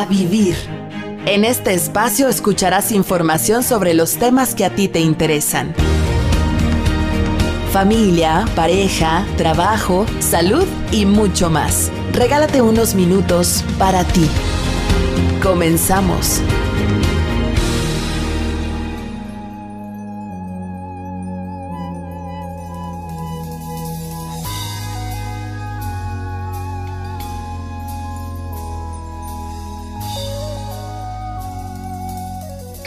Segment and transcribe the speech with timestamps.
[0.00, 0.56] a vivir.
[1.26, 5.74] En este espacio escucharás información sobre los temas que a ti te interesan.
[7.72, 11.92] Familia, pareja, trabajo, salud y mucho más.
[12.12, 14.26] Regálate unos minutos para ti.
[15.42, 16.40] Comenzamos.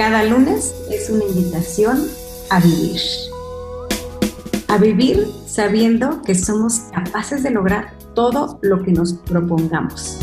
[0.03, 2.09] Cada lunes es una invitación
[2.49, 2.99] a vivir.
[4.67, 10.17] A vivir sabiendo que somos capaces de lograr todo lo que nos propongamos.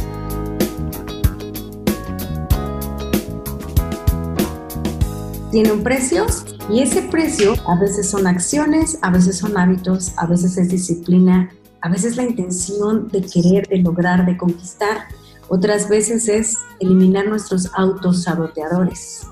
[5.51, 6.27] Tiene un precio
[6.69, 11.55] y ese precio a veces son acciones, a veces son hábitos, a veces es disciplina,
[11.81, 15.07] a veces la intención de querer, de lograr, de conquistar.
[15.49, 19.27] Otras veces es eliminar nuestros autosaboteadores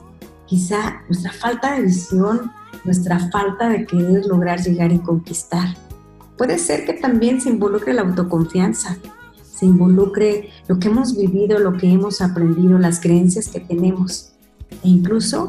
[0.49, 2.51] quizá nuestra falta de visión,
[2.85, 5.69] nuestra falta de querer lograr llegar y conquistar.
[6.37, 8.97] Puede ser que también se involucre la autoconfianza,
[9.43, 14.33] se involucre lo que hemos vivido, lo que hemos aprendido, las creencias que tenemos
[14.83, 15.49] e incluso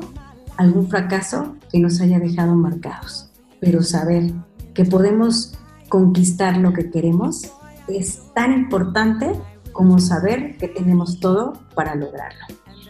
[0.58, 3.30] algún fracaso que nos haya dejado marcados.
[3.62, 4.34] Pero saber
[4.74, 5.54] que podemos
[5.88, 7.52] conquistar lo que queremos
[7.88, 9.32] es tan importante
[9.72, 12.46] como saber que tenemos todo para lograrlo.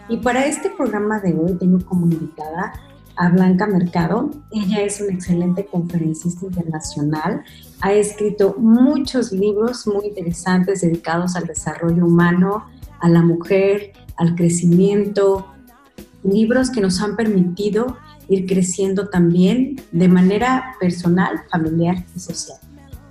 [0.10, 2.74] Y para este programa de hoy tengo como invitada
[3.16, 4.32] a Blanca Mercado.
[4.50, 7.44] Ella es una excelente conferencista internacional.
[7.82, 12.66] Ha escrito muchos libros muy interesantes dedicados al desarrollo humano,
[13.00, 15.46] a la mujer, al crecimiento.
[16.24, 17.98] Libros que nos han permitido
[18.30, 22.58] ir creciendo también de manera personal, familiar y social.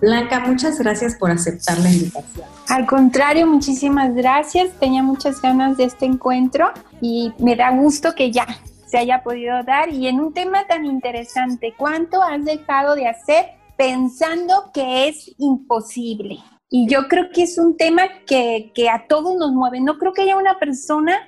[0.00, 2.46] Blanca, muchas gracias por aceptar la invitación.
[2.68, 4.70] Al contrario, muchísimas gracias.
[4.78, 8.46] Tenía muchas ganas de este encuentro y me da gusto que ya
[8.86, 9.92] se haya podido dar.
[9.92, 13.46] Y en un tema tan interesante, ¿cuánto has dejado de hacer
[13.76, 16.38] pensando que es imposible?
[16.70, 19.80] Y yo creo que es un tema que, que a todos nos mueve.
[19.80, 21.18] No creo que haya una persona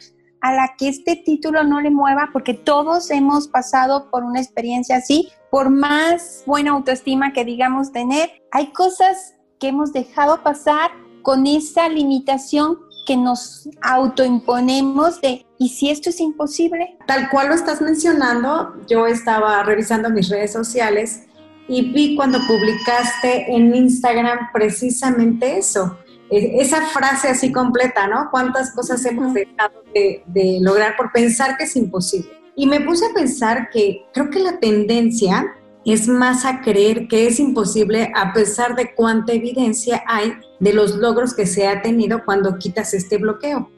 [0.40, 4.96] a la que este título no le mueva, porque todos hemos pasado por una experiencia
[4.96, 10.90] así, por más buena autoestima que digamos tener, hay cosas que hemos dejado pasar
[11.22, 12.78] con esa limitación
[13.10, 16.96] que nos autoimponemos de, ¿y si esto es imposible?
[17.08, 21.24] Tal cual lo estás mencionando, yo estaba revisando mis redes sociales
[21.66, 25.98] y vi cuando publicaste en Instagram precisamente eso,
[26.30, 28.28] esa frase así completa, ¿no?
[28.30, 32.30] ¿Cuántas cosas hemos dejado de, lograr por pensar que es imposible?
[32.54, 35.52] Y me puse a pensar que creo que la tendencia
[35.84, 40.96] es más a creer que es imposible a pesar de cuánta evidencia hay de los
[40.96, 43.70] logros que se ha tenido cuando quitas este bloqueo.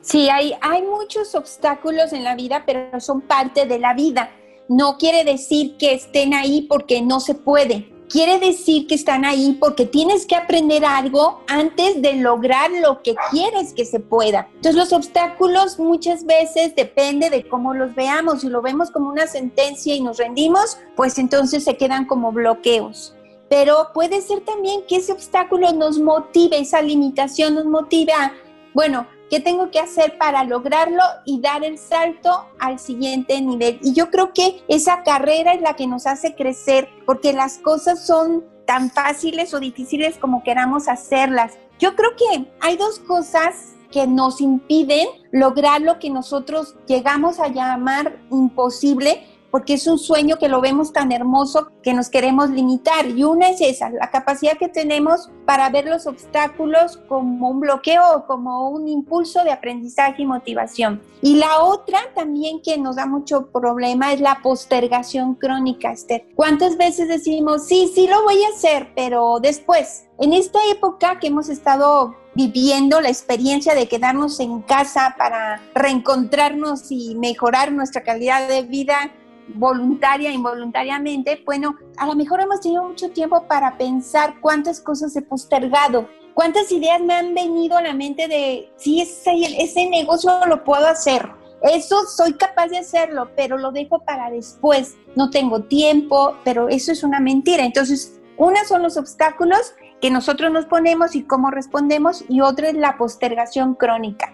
[0.00, 4.30] Sí, hay, hay muchos obstáculos en la vida, pero son parte de la vida.
[4.68, 9.56] No quiere decir que estén ahí porque no se puede quiere decir que están ahí
[9.58, 14.48] porque tienes que aprender algo antes de lograr lo que quieres que se pueda.
[14.56, 18.40] Entonces los obstáculos muchas veces depende de cómo los veamos.
[18.40, 23.14] Si lo vemos como una sentencia y nos rendimos, pues entonces se quedan como bloqueos.
[23.48, 28.32] Pero puede ser también que ese obstáculo nos motive, esa limitación nos motive a,
[28.74, 33.78] bueno, ¿Qué tengo que hacer para lograrlo y dar el salto al siguiente nivel?
[33.80, 38.04] Y yo creo que esa carrera es la que nos hace crecer, porque las cosas
[38.04, 41.58] son tan fáciles o difíciles como queramos hacerlas.
[41.78, 47.48] Yo creo que hay dos cosas que nos impiden lograr lo que nosotros llegamos a
[47.48, 53.06] llamar imposible porque es un sueño que lo vemos tan hermoso que nos queremos limitar.
[53.06, 58.24] Y una es esa, la capacidad que tenemos para ver los obstáculos como un bloqueo
[58.26, 61.02] como un impulso de aprendizaje y motivación.
[61.22, 66.26] Y la otra también que nos da mucho problema es la postergación crónica, Esther.
[66.34, 70.06] ¿Cuántas veces decimos, sí, sí lo voy a hacer, pero después?
[70.18, 76.90] En esta época que hemos estado viviendo la experiencia de quedarnos en casa para reencontrarnos
[76.90, 79.12] y mejorar nuestra calidad de vida,
[79.54, 85.22] voluntaria involuntariamente, bueno, a lo mejor hemos tenido mucho tiempo para pensar cuántas cosas he
[85.22, 90.86] postergado, cuántas ideas me han venido a la mente de, si ese, negocio lo puedo
[90.86, 91.28] hacer,
[91.62, 96.90] eso soy capaz de hacerlo, pero lo dejo para después, no tengo tiempo, pero eso
[96.92, 97.64] es una mentira.
[97.64, 102.74] Entonces, una son los obstáculos que nosotros nos ponemos y cómo respondemos, y otra es
[102.74, 104.32] la postergación crónica,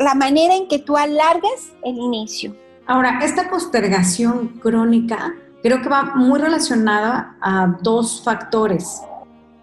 [0.00, 2.56] la manera en que tú alargas el inicio.
[2.86, 9.02] Ahora, esta postergación crónica creo que va muy relacionada a dos factores.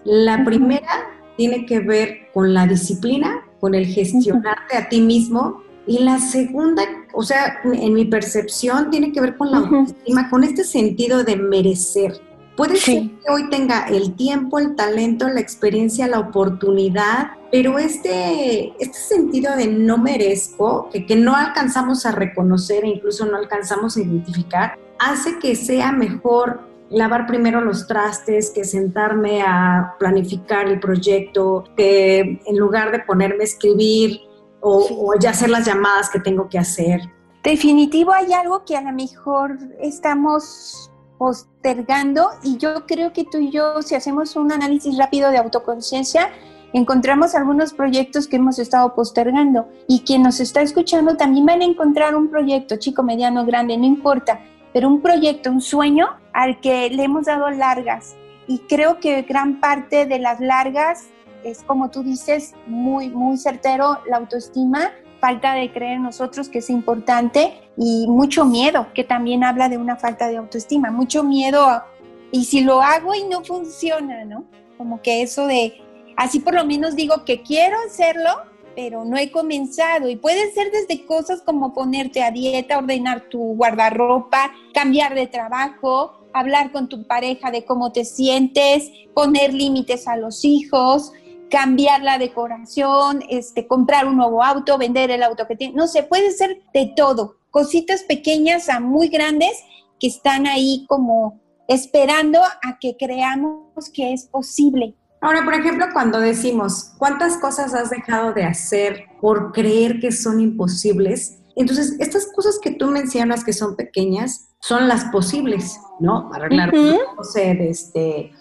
[0.04, 0.90] La primera
[1.38, 5.64] tiene que ver con la disciplina con el gestionarte a ti mismo.
[5.88, 6.84] Y la segunda,
[7.14, 11.38] o sea, en mi percepción, tiene que ver con la autoestima, con este sentido de
[11.38, 12.20] merecer.
[12.56, 18.74] Puede ser que hoy tenga el tiempo, el talento, la experiencia, la oportunidad, pero este,
[18.80, 23.98] este sentido de no merezco, que, que no alcanzamos a reconocer e incluso no alcanzamos
[23.98, 26.62] a identificar, hace que sea mejor
[26.92, 33.42] lavar primero los trastes que sentarme a planificar el proyecto, que en lugar de ponerme
[33.42, 34.22] a escribir
[34.62, 37.02] o, o ya hacer las llamadas que tengo que hacer.
[37.44, 40.93] Definitivo hay algo que a lo mejor estamos
[41.24, 46.30] postergando y yo creo que tú y yo, si hacemos un análisis rápido de autoconciencia,
[46.74, 51.64] encontramos algunos proyectos que hemos estado postergando y quien nos está escuchando también van a
[51.64, 54.42] encontrar un proyecto, chico, mediano, grande, no importa,
[54.74, 58.16] pero un proyecto, un sueño al que le hemos dado largas.
[58.46, 61.06] Y creo que gran parte de las largas
[61.46, 64.92] es, como tú dices, muy, muy certero, la autoestima
[65.22, 69.78] falta de creer en nosotros, que es importante, y mucho miedo, que también habla de
[69.78, 71.84] una falta de autoestima, mucho miedo,
[72.32, 74.46] y si lo hago y no funciona, ¿no?
[74.78, 75.82] Como que eso de,
[76.18, 78.30] así por lo menos digo que quiero hacerlo,
[78.76, 80.10] pero no he comenzado.
[80.10, 86.28] Y puede ser desde cosas como ponerte a dieta, ordenar tu guardarropa, cambiar de trabajo,
[86.34, 91.12] hablar con tu pareja de cómo te sientes, poner límites a los hijos,
[91.50, 96.02] cambiar la decoración, este, comprar un nuevo auto, vender el auto que tiene, no sé,
[96.02, 99.52] puede ser de todo, cositas pequeñas a muy grandes
[100.00, 104.96] que están ahí como esperando a que creamos que es posible.
[105.22, 110.42] Ahora, por ejemplo, cuando decimos, ¿cuántas cosas has dejado de hacer por creer que son
[110.42, 111.38] imposibles?
[111.56, 116.32] Entonces, estas cosas que tú mencionas que son pequeñas son las posibles, ¿no?
[116.34, 118.32] Arreglar, no sé, este,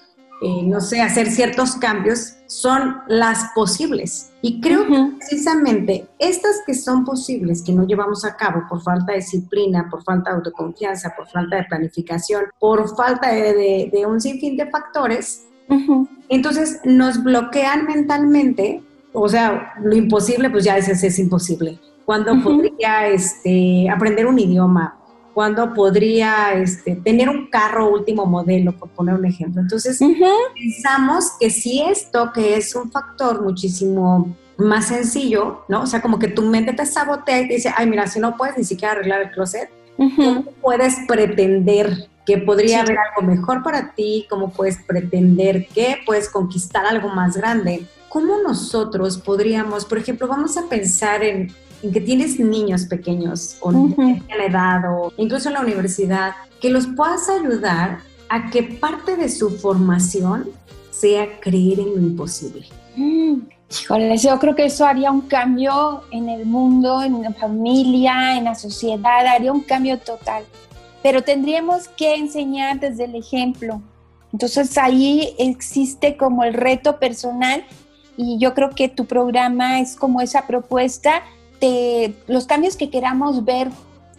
[0.45, 4.33] eh, no sé, hacer ciertos cambios, son las posibles.
[4.43, 9.13] Y creo que precisamente estas que son posibles, que no llevamos a cabo por falta
[9.13, 14.57] de disciplina, por falta de autoconfianza, por falta de planificación, por falta de, un sinfín
[14.57, 15.47] de factores,
[16.29, 21.79] entonces nos bloquean mentalmente, o sea, lo imposible, pues ya es, es imposible.
[22.05, 24.99] Cuando podría este, aprender un idioma,
[25.35, 29.61] cuándo podría este, tener un carro último modelo, por poner un ejemplo.
[29.61, 29.99] Entonces,
[30.55, 35.83] pensamos que si esto, que es un factor muchísimo más sencillo, ¿no?
[35.83, 38.37] O sea, como que tu mente te sabotea y te dice, ay, mira, si no
[38.37, 43.95] puedes ni siquiera arreglar el closet, ¿cómo puedes pretender que podría haber algo mejor para
[43.95, 44.27] ti?
[44.31, 47.87] ¿Cómo puedes pretender que puedes conquistar algo más grande?
[48.09, 51.53] ¿Cómo nosotros podríamos, por ejemplo, vamos a pensar en
[51.83, 56.71] en que tienes niños pequeños o uh la edad o incluso en la universidad, que
[56.71, 57.99] los puedas ayudar
[58.29, 60.49] a que parte de su formación
[60.91, 62.67] sea creer en lo imposible.
[62.97, 63.41] Mm,
[63.71, 68.45] híjole, yo creo que eso haría un cambio en el mundo, en la familia, en
[68.45, 70.45] la sociedad, haría un cambio total.
[71.03, 73.83] Pero tendríamos que enseñar desde el ejemplo.
[74.33, 77.65] Entonces ahí existe como el reto personal
[78.17, 81.23] y yo creo que tu programa es como esa propuesta
[82.27, 83.69] los cambios que queramos ver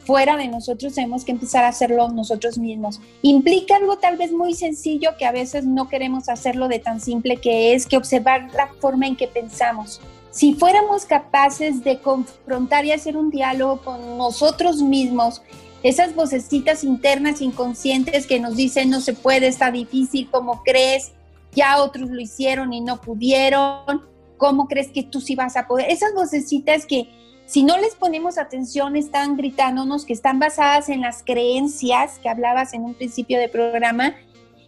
[0.05, 2.99] fuera de nosotros tenemos que empezar a hacerlo nosotros mismos.
[3.21, 7.37] Implica algo tal vez muy sencillo que a veces no queremos hacerlo de tan simple
[7.37, 10.01] que es que observar la forma en que pensamos.
[10.31, 15.41] Si fuéramos capaces de confrontar y hacer un diálogo con nosotros mismos,
[15.83, 21.11] esas vocecitas internas inconscientes que nos dicen no se puede, está difícil, ¿cómo crees?
[21.51, 24.01] Ya otros lo hicieron y no pudieron,
[24.37, 25.91] ¿cómo crees que tú sí vas a poder?
[25.91, 27.07] Esas vocecitas que
[27.53, 32.73] si no les ponemos atención, están gritándonos que están basadas en las creencias que hablabas
[32.73, 34.15] en un principio del programa,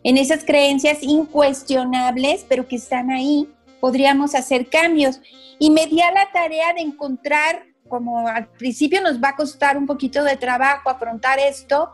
[0.03, 3.49] en esas creencias incuestionables, pero que están ahí,
[3.81, 5.19] podríamos hacer cambios.
[5.57, 9.79] Y me di a la tarea de encontrar, como al principio nos va a costar
[9.79, 11.89] un poquito de trabajo afrontar esto,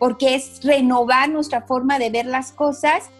[0.00, 3.10] porque es renovar nuestra forma de ver las cosas,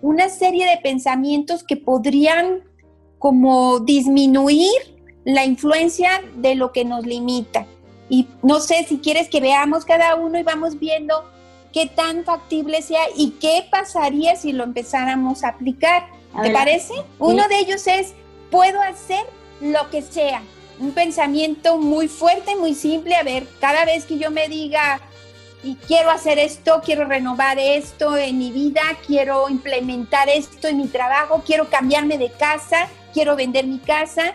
[0.00, 2.64] una serie de pensamientos que podrían
[3.20, 4.91] como disminuir
[5.24, 7.66] la influencia de lo que nos limita.
[8.08, 11.24] Y no sé si quieres que veamos cada uno y vamos viendo
[11.72, 16.06] qué tan factible sea y qué pasaría si lo empezáramos a aplicar.
[16.42, 16.94] ¿Te parece?
[17.18, 18.14] Uno de ellos es,
[18.50, 19.24] puedo hacer
[19.60, 20.42] lo que sea.
[20.78, 23.14] Un pensamiento muy fuerte, muy simple.
[23.14, 25.00] A ver, cada vez que yo me diga,
[25.62, 30.88] y quiero hacer esto, quiero renovar esto en mi vida, quiero implementar esto en mi
[30.88, 34.34] trabajo, quiero cambiarme de casa, quiero vender mi casa,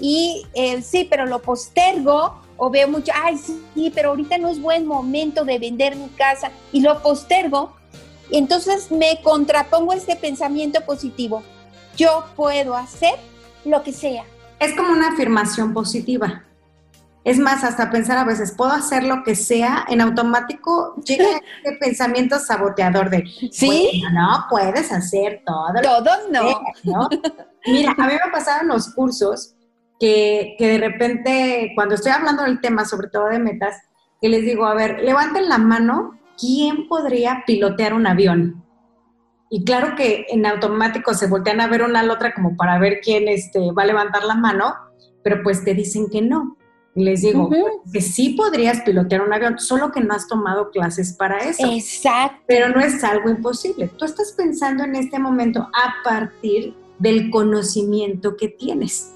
[0.00, 4.60] y eh, sí, pero lo postergo o veo mucho, ay, sí, pero ahorita no es
[4.60, 7.74] buen momento de vender mi casa y lo postergo.
[8.30, 11.42] Entonces me contrapongo este pensamiento positivo.
[11.96, 13.14] Yo puedo hacer
[13.64, 14.24] lo que sea.
[14.58, 16.44] Es como una afirmación positiva.
[17.24, 21.24] Es más, hasta pensar a veces, puedo hacer lo que sea, en automático llega
[21.64, 24.02] este pensamiento saboteador de, ¿Sí?
[24.12, 25.74] no, puedes hacer todo.
[25.82, 26.60] Todo no.
[26.82, 27.08] ¿no?
[27.66, 29.54] Mira, a mí me pasaron los cursos
[30.02, 33.76] que, que de repente, cuando estoy hablando del tema, sobre todo de metas,
[34.20, 38.64] que les digo, a ver, levanten la mano, ¿quién podría pilotear un avión?
[39.48, 42.80] Y claro que en automático se voltean a ver una a la otra como para
[42.80, 44.74] ver quién este, va a levantar la mano,
[45.22, 46.56] pero pues te dicen que no.
[46.96, 47.48] Y les digo
[47.92, 51.64] que sí podrías pilotear un avión, solo que no has tomado clases para eso.
[51.72, 52.42] Exacto.
[52.48, 53.88] Pero no es algo imposible.
[53.96, 59.11] Tú estás pensando en este momento a partir del conocimiento que tienes,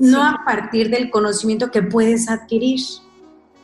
[0.00, 2.80] no a partir del conocimiento que puedes adquirir.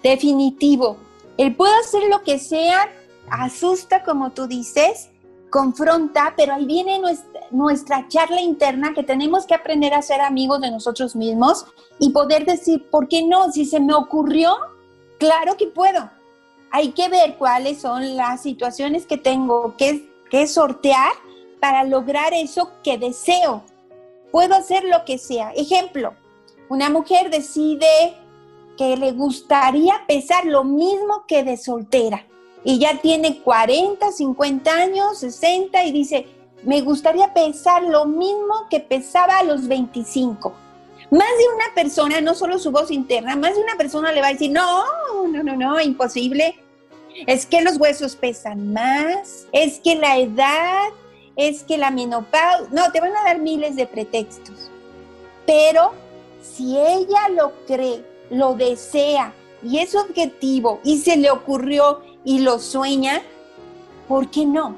[0.02, 0.99] Definitivo.
[1.38, 2.90] El puedo hacer lo que sea,
[3.31, 5.09] asusta como tú dices,
[5.50, 10.61] confronta, pero ahí viene nuestra, nuestra, charla interna que tenemos que aprender a ser amigos
[10.61, 11.64] de nosotros mismos
[11.99, 13.50] y poder decir, ¿por qué no?
[13.50, 14.55] Si se me ocurrió,
[15.19, 16.11] claro que puedo.
[16.71, 21.12] Hay que ver cuáles son las situaciones que tengo que, que sortear
[21.61, 23.62] para lograr eso que deseo.
[24.31, 25.52] Puedo hacer lo que sea.
[25.52, 26.14] Ejemplo,
[26.68, 28.16] una mujer decide
[28.76, 32.26] que le gustaría pesar lo mismo que de soltera
[32.64, 36.26] y ya tiene 40, 50 años, 60 y dice,
[36.64, 40.52] me gustaría pesar lo mismo que pesaba a los 25.
[41.12, 44.28] Más de una persona, no solo su voz interna, más de una persona le va
[44.28, 44.82] a decir, no,
[45.28, 46.58] no, no, no, imposible.
[47.28, 50.88] Es que los huesos pesan más, es que la edad,
[51.37, 54.73] es que la menopausia, no, te van a dar miles de pretextos.
[55.46, 55.92] Pero
[56.55, 62.59] si ella lo cree, lo desea y es objetivo y se le ocurrió y lo
[62.59, 63.23] sueña,
[64.09, 64.76] ¿por qué no?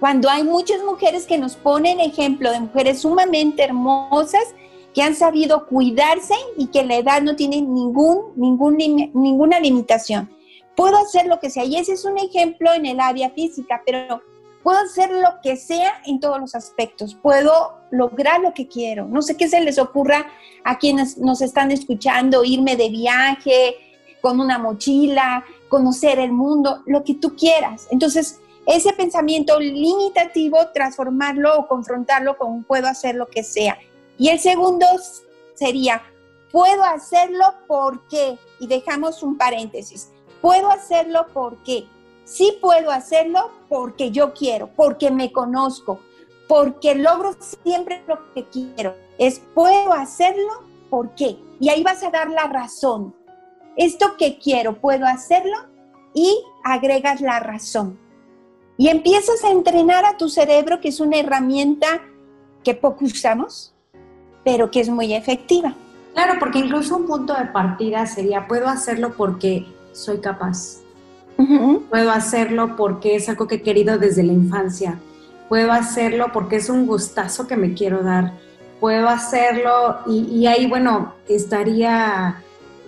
[0.00, 4.54] Cuando hay muchas mujeres que nos ponen ejemplo de mujeres sumamente hermosas
[4.94, 10.30] que han sabido cuidarse y que la edad no tiene ningún, ningún, ninguna limitación.
[10.74, 14.22] Puedo hacer lo que sea y ese es un ejemplo en el área física, pero
[14.66, 19.06] puedo hacer lo que sea en todos los aspectos, puedo lograr lo que quiero.
[19.06, 20.26] No sé qué se les ocurra
[20.64, 23.76] a quienes nos están escuchando, irme de viaje
[24.20, 27.86] con una mochila, conocer el mundo, lo que tú quieras.
[27.92, 33.78] Entonces, ese pensamiento limitativo, transformarlo o confrontarlo con puedo hacer lo que sea.
[34.18, 34.84] Y el segundo
[35.54, 36.02] sería,
[36.50, 41.86] puedo hacerlo porque, y dejamos un paréntesis, puedo hacerlo porque
[42.26, 46.00] Sí puedo hacerlo porque yo quiero, porque me conozco,
[46.48, 48.96] porque logro siempre lo que quiero.
[49.16, 51.38] Es puedo hacerlo, ¿por qué?
[51.60, 53.14] Y ahí vas a dar la razón.
[53.76, 55.56] Esto que quiero, puedo hacerlo
[56.14, 57.96] y agregas la razón.
[58.76, 62.02] Y empiezas a entrenar a tu cerebro, que es una herramienta
[62.64, 63.72] que poco usamos,
[64.44, 65.74] pero que es muy efectiva.
[66.12, 70.80] Claro, porque incluso un punto de partida sería, puedo hacerlo porque soy capaz
[71.90, 74.98] Puedo hacerlo porque es algo que he querido desde la infancia.
[75.48, 78.32] Puedo hacerlo porque es un gustazo que me quiero dar.
[78.80, 82.42] Puedo hacerlo y, ahí, bueno, estaría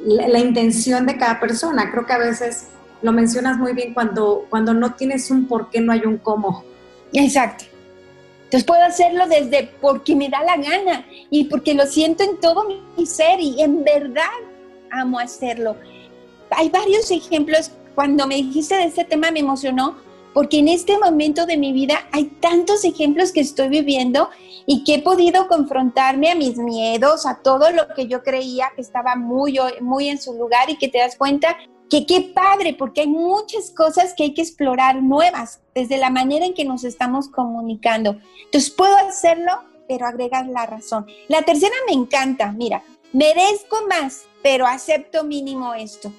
[0.04, 1.90] la, intención de cada persona.
[1.90, 2.68] Creo que a veces
[3.02, 6.64] lo mencionas muy bien cuando, cuando no tienes un por qué, no hay un cómo.
[7.12, 7.64] Exacto.
[8.44, 12.66] Entonces puedo hacerlo desde porque me da la gana y porque lo siento en todo
[12.96, 14.24] mi ser y en verdad
[14.90, 15.76] amo hacerlo.
[16.50, 19.96] Hay varios ejemplos cuando me dijiste de este tema me emocionó
[20.32, 24.30] porque en este momento de mi vida hay tantos ejemplos que estoy viviendo
[24.66, 28.82] y que he podido confrontarme a mis miedos, a todo lo que yo creía que
[28.82, 31.56] estaba muy, muy en su lugar y que te das cuenta
[31.90, 36.46] que qué padre, porque hay muchas cosas que hay que explorar nuevas desde la manera
[36.46, 38.16] en que nos estamos comunicando.
[38.44, 39.54] Entonces puedo hacerlo,
[39.88, 41.04] pero agregas la razón.
[41.26, 46.12] La tercera me encanta, mira, merezco más, pero acepto mínimo esto.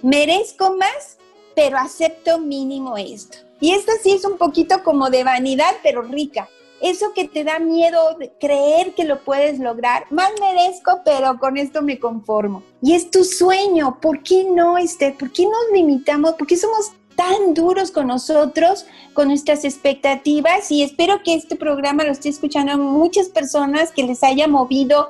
[0.00, 1.18] Merezco más,
[1.54, 3.38] pero acepto mínimo esto.
[3.60, 6.48] Y esto sí es un poquito como de vanidad, pero rica.
[6.80, 11.56] Eso que te da miedo de creer que lo puedes lograr, más merezco, pero con
[11.56, 12.62] esto me conformo.
[12.82, 15.12] Y es tu sueño, ¿por qué no, este?
[15.12, 16.34] ¿Por qué nos limitamos?
[16.34, 18.84] ¿Por qué somos tan duros con nosotros,
[19.14, 20.70] con nuestras expectativas?
[20.70, 25.08] Y espero que este programa lo esté escuchando a muchas personas que les haya movido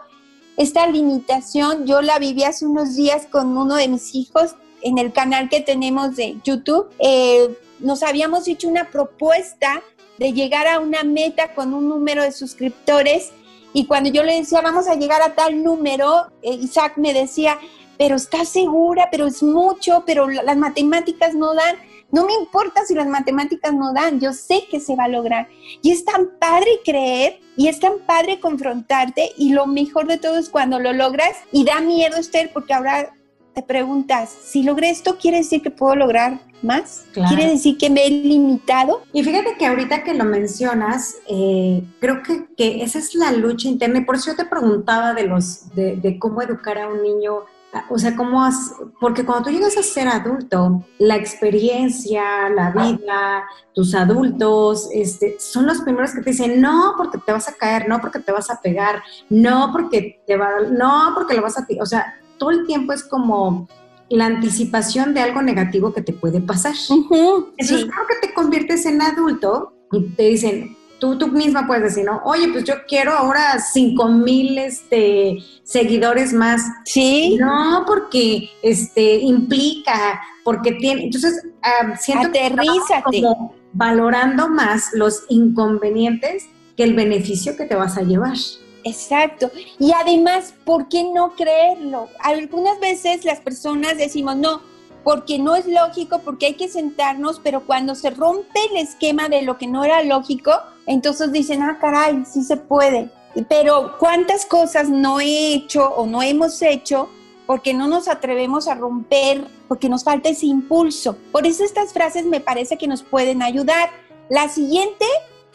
[0.57, 1.87] esta limitación.
[1.87, 5.61] Yo la viví hace unos días con uno de mis hijos en el canal que
[5.61, 7.49] tenemos de YouTube, eh,
[7.81, 9.83] nos habíamos hecho una propuesta
[10.19, 13.33] de llegar a una meta con un número de suscriptores
[13.73, 17.59] y cuando yo le decía vamos a llegar a tal número, eh, Isaac me decía,
[17.99, 21.77] pero estás segura, pero es mucho, pero las matemáticas no dan.
[22.13, 25.49] no me importa si las matemáticas no dan, yo sé que se va a lograr.
[25.83, 30.39] Y es tan padre creer y es tan padre confrontarte y lo mejor de todo
[30.39, 33.15] es cuando lo logras y da miedo, Esther, porque ahora
[33.55, 37.05] te preguntas, si logré esto, ¿quiere decir que puedo lograr más?
[37.13, 39.03] ¿Quiere decir que me he limitado?
[39.13, 43.69] Y fíjate que ahorita que lo mencionas, eh, creo que, que, esa es la lucha
[43.69, 43.99] interna.
[43.99, 47.45] Y por eso yo te preguntaba de, los, de, de cómo educar a un niño
[47.89, 53.45] o sea, cómo has, porque cuando tú llegas a ser adulto, la experiencia, la vida,
[53.73, 57.89] tus adultos, este, son los primeros que te dicen, no, porque te vas a caer,
[57.89, 61.67] no, porque te vas a pegar, no, porque te va, no, porque lo vas a,
[61.81, 63.69] o sea, todo el tiempo es como
[64.09, 66.75] la anticipación de algo negativo que te puede pasar.
[66.91, 72.05] Entonces, claro que te conviertes en adulto y te dicen, tú, tú misma puedes decir,
[72.05, 72.21] ¿no?
[72.25, 76.63] Oye, pues yo quiero ahora 5 mil este, seguidores más.
[76.85, 77.37] Sí.
[77.41, 81.05] No, porque este, implica, porque tiene.
[81.05, 83.11] Entonces, uh, siento Aterrízate.
[83.11, 88.37] que como valorando más los inconvenientes que el beneficio que te vas a llevar.
[88.85, 89.51] Exacto.
[89.79, 92.09] Y además, ¿por qué no creerlo?
[92.21, 94.61] Algunas veces las personas decimos, no,
[95.03, 99.43] porque no es lógico, porque hay que sentarnos, pero cuando se rompe el esquema de
[99.43, 100.53] lo que no era lógico,
[100.87, 103.11] entonces dicen, ah, caray, sí se puede.
[103.49, 107.09] Pero ¿cuántas cosas no he hecho o no hemos hecho
[107.47, 111.17] porque no nos atrevemos a romper, porque nos falta ese impulso?
[111.33, 113.91] Por eso estas frases me parece que nos pueden ayudar.
[114.31, 115.05] La siguiente,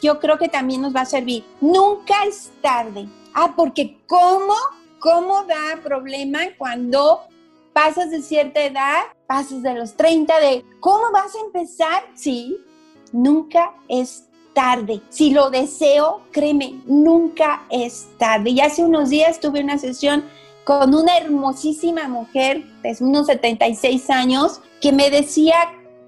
[0.02, 1.44] yo creo que también nos va a servir.
[1.62, 3.08] Nunca es tarde.
[3.34, 4.54] Ah, porque ¿cómo?
[5.00, 7.22] ¿Cómo da problema cuando
[7.74, 12.04] pasas de cierta edad, pasas de los 30, de ¿cómo vas a empezar?
[12.16, 12.58] Sí,
[13.14, 15.02] nunca es tarde.
[15.10, 18.50] Si lo deseo, créeme, nunca es tarde.
[18.50, 20.26] Y hace unos días tuve una sesión
[20.66, 25.56] con una hermosísima mujer de unos 76 años que me decía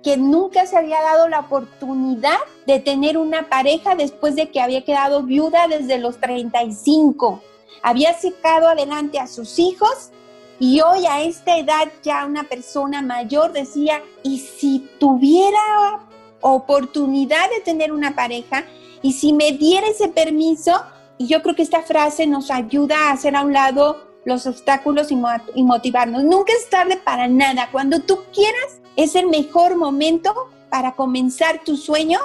[0.03, 4.83] que nunca se había dado la oportunidad de tener una pareja después de que había
[4.83, 7.41] quedado viuda desde los 35.
[7.83, 10.11] Había sacado adelante a sus hijos
[10.59, 15.99] y hoy a esta edad ya una persona mayor decía, ¿y si tuviera
[16.41, 18.65] oportunidad de tener una pareja?
[19.01, 20.83] ¿Y si me diera ese permiso?
[21.17, 25.09] Y yo creo que esta frase nos ayuda a hacer a un lado los obstáculos
[25.11, 26.23] y, motivarnos.
[26.23, 27.69] Nunca es tarde para nada.
[27.71, 30.33] Cuando tú quieras, es el mejor momento
[30.69, 32.19] para comenzar tu sueño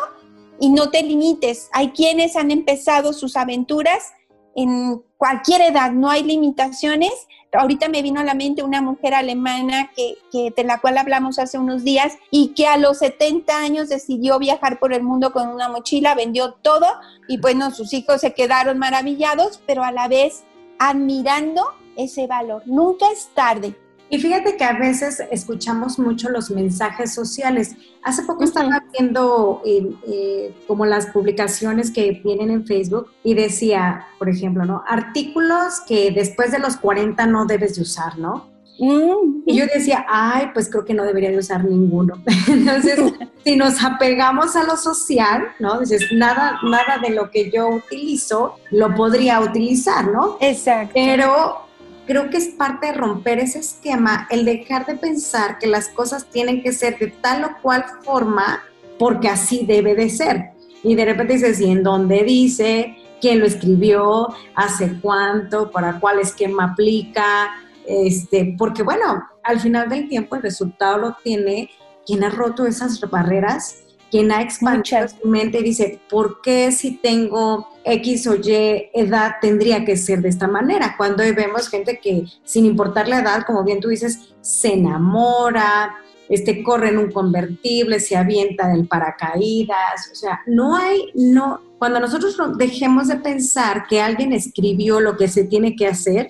[0.60, 1.68] y no te limites.
[1.72, 4.12] Hay quienes han empezado sus aventuras
[4.54, 7.12] en cualquier edad, no hay limitaciones
[7.58, 11.58] ahorita me vino a la mente una mujer alemana que, de la cual hablamos hace
[11.58, 15.68] unos días y que a los 70 años decidió viajar por el mundo con una
[15.68, 16.86] mochila, vendió todo
[17.28, 20.44] y bueno, sus hijos se quedaron maravillados, pero a la vez
[20.78, 21.64] admirando
[21.96, 22.62] ese valor.
[22.66, 23.76] Nunca es tarde.
[24.08, 27.74] Y fíjate que a veces escuchamos mucho los mensajes sociales.
[28.04, 34.06] Hace poco estaba viendo eh, eh, como las publicaciones que vienen en Facebook y decía,
[34.18, 34.84] por ejemplo, ¿no?
[34.86, 38.54] Artículos que después de los 40 no debes de usar, ¿no?
[38.78, 39.42] Mm.
[39.46, 42.22] Y yo decía, ay, pues creo que no debería de usar ninguno.
[42.48, 43.00] Entonces,
[43.44, 45.80] si nos apegamos a lo social, ¿no?
[45.80, 50.36] Dices, nada, nada de lo que yo utilizo lo podría utilizar, ¿no?
[50.40, 50.92] Exacto.
[50.94, 51.65] Pero
[52.06, 56.26] creo que es parte de romper ese esquema, el dejar de pensar que las cosas
[56.30, 58.62] tienen que ser de tal o cual forma
[58.98, 60.50] porque así debe de ser.
[60.82, 62.96] Y de repente dices, ¿y en dónde dice?
[63.20, 64.28] ¿Quién lo escribió?
[64.54, 65.70] ¿Hace cuánto?
[65.70, 67.50] ¿Para cuál esquema aplica?
[67.86, 71.70] Este, porque bueno, al final del tiempo el resultado lo tiene
[72.06, 76.96] quien ha roto esas barreras, quien ha expandido su mente y dice, ¿por qué si
[76.96, 80.96] tengo X o Y edad tendría que ser de esta manera.
[80.96, 85.96] Cuando vemos gente que sin importar la edad, como bien tú dices, se enamora,
[86.28, 92.00] este, corre en un convertible, se avienta del paracaídas, o sea, no hay, no, cuando
[92.00, 96.28] nosotros dejemos de pensar que alguien escribió lo que se tiene que hacer,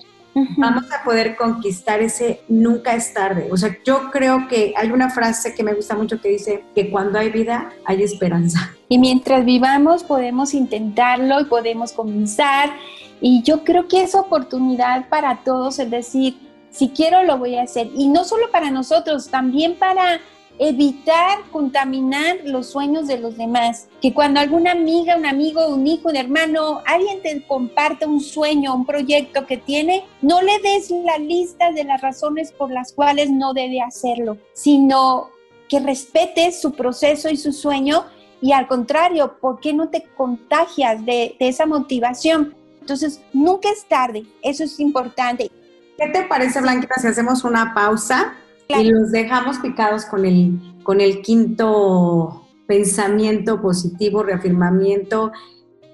[0.57, 3.49] vamos a poder conquistar ese nunca es tarde.
[3.51, 6.89] O sea, yo creo que hay una frase que me gusta mucho que dice que
[6.89, 8.71] cuando hay vida hay esperanza.
[8.89, 12.71] Y mientras vivamos podemos intentarlo y podemos comenzar.
[13.19, 16.37] Y yo creo que es oportunidad para todos, es decir,
[16.69, 17.89] si quiero lo voy a hacer.
[17.95, 20.19] Y no solo para nosotros, también para
[20.59, 23.87] evitar contaminar los sueños de los demás.
[24.01, 28.75] Que cuando alguna amiga, un amigo, un hijo, un hermano, alguien te comparte un sueño,
[28.75, 33.29] un proyecto que tiene, no le des la lista de las razones por las cuales
[33.29, 35.29] no debe hacerlo, sino
[35.69, 38.05] que respetes su proceso y su sueño
[38.41, 42.55] y al contrario, ¿por qué no te contagias de, de esa motivación?
[42.79, 45.51] Entonces, nunca es tarde, eso es importante.
[45.97, 48.35] ¿Qué te parece, Blanquita, si hacemos una pausa
[48.69, 55.31] Y los dejamos picados con el, con el quinto pensamiento positivo, reafirmamiento.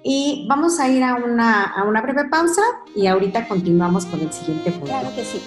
[0.03, 2.61] Y vamos a ir a una, a una breve pausa
[2.95, 4.87] y ahorita continuamos con el siguiente punto.
[4.87, 5.41] Claro que sí.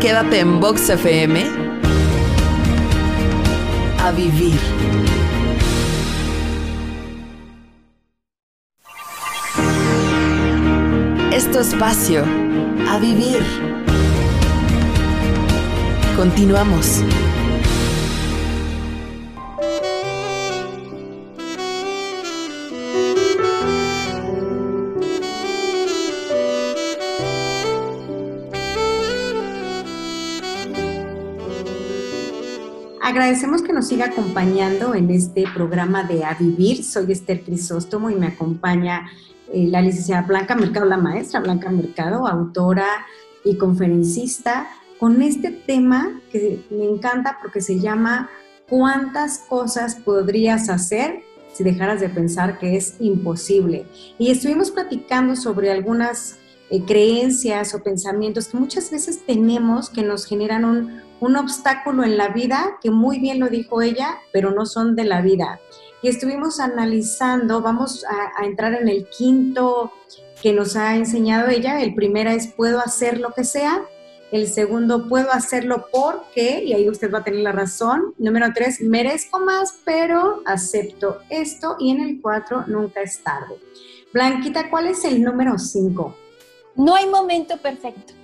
[0.00, 1.71] Quédate en Box FM
[4.02, 4.58] a vivir.
[11.32, 12.24] Es tu espacio
[12.88, 13.42] a vivir.
[16.16, 17.04] Continuamos.
[33.12, 36.82] Agradecemos que nos siga acompañando en este programa de A Vivir.
[36.82, 39.06] Soy Esther Crisóstomo y me acompaña
[39.52, 42.86] eh, la licenciada Blanca Mercado, la maestra Blanca Mercado, autora
[43.44, 44.66] y conferencista,
[44.98, 48.30] con este tema que me encanta porque se llama
[48.66, 51.20] ¿Cuántas cosas podrías hacer
[51.52, 53.84] si dejaras de pensar que es imposible?
[54.18, 56.38] Y estuvimos platicando sobre algunas
[56.70, 62.16] eh, creencias o pensamientos que muchas veces tenemos que nos generan un, un obstáculo en
[62.16, 65.60] la vida, que muy bien lo dijo ella, pero no son de la vida.
[66.02, 69.92] Y estuvimos analizando, vamos a, entrar en el quinto
[70.42, 71.80] que nos ha enseñado ella.
[71.80, 73.84] El primero es, puedo hacer lo que sea.
[74.32, 78.14] El segundo, puedo hacerlo porque, y ahí usted va a tener la razón.
[78.18, 81.76] Número tres, merezco más, pero acepto esto.
[81.78, 83.60] Y en el cuatro, nunca es tarde.
[84.12, 86.16] Blanquita, ¿cuál es el número cinco?
[86.74, 88.14] No hay momento perfecto.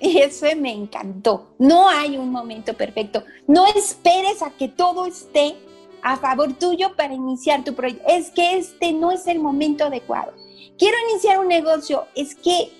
[0.00, 1.48] Y eso me encantó.
[1.58, 3.24] No hay un momento perfecto.
[3.46, 5.56] No esperes a que todo esté
[6.02, 8.04] a favor tuyo para iniciar tu proyecto.
[8.08, 10.32] Es que este no es el momento adecuado.
[10.78, 12.06] Quiero iniciar un negocio.
[12.14, 12.70] Es que,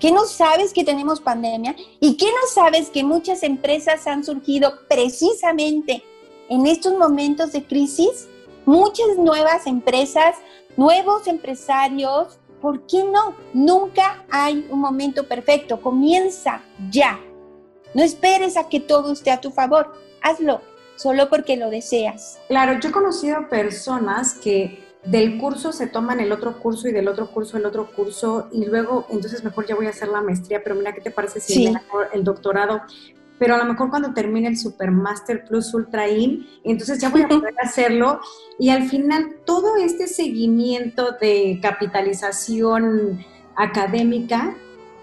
[0.00, 1.76] ¿qué no sabes que tenemos pandemia?
[2.00, 6.02] ¿Y qué no sabes que muchas empresas han surgido precisamente
[6.48, 8.28] en estos momentos de crisis?
[8.64, 10.34] Muchas nuevas empresas,
[10.76, 13.36] nuevos empresarios, ¿Por qué no?
[13.54, 15.80] Nunca hay un momento perfecto.
[15.80, 17.20] Comienza ya.
[17.94, 19.94] No esperes a que todo esté a tu favor.
[20.20, 20.62] Hazlo
[20.96, 22.40] solo porque lo deseas.
[22.48, 27.06] Claro, yo he conocido personas que del curso se toman el otro curso y del
[27.06, 30.64] otro curso el otro curso y luego entonces mejor ya voy a hacer la maestría,
[30.64, 31.72] pero mira qué te parece si
[32.12, 32.82] el doctorado,
[33.38, 37.28] pero a lo mejor cuando termine el Supermaster Plus Ultra In, entonces ya voy a
[37.28, 38.20] poder hacerlo.
[38.58, 43.24] Y al final, todo este seguimiento de capitalización
[43.56, 44.56] académica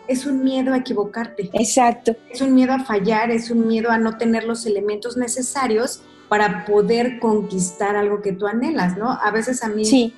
[0.07, 1.49] es un miedo a equivocarte.
[1.53, 2.15] Exacto.
[2.29, 6.65] Es un miedo a fallar, es un miedo a no tener los elementos necesarios para
[6.65, 9.11] poder conquistar algo que tú anhelas, ¿no?
[9.11, 10.13] A veces a mí sí.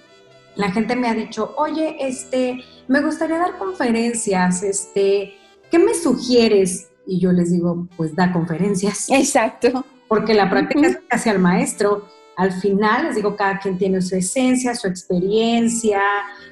[0.56, 5.36] la gente me ha dicho, oye, este, me gustaría dar conferencias, este,
[5.70, 6.90] ¿qué me sugieres?
[7.08, 9.08] Y yo les digo, pues da conferencias.
[9.10, 9.86] Exacto.
[10.08, 12.08] Porque la práctica es casi al maestro.
[12.38, 16.02] Al final, les digo, cada quien tiene su esencia, su experiencia,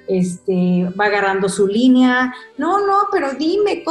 [0.07, 2.33] este, va agarrando su línea.
[2.57, 3.83] No, no, pero dime,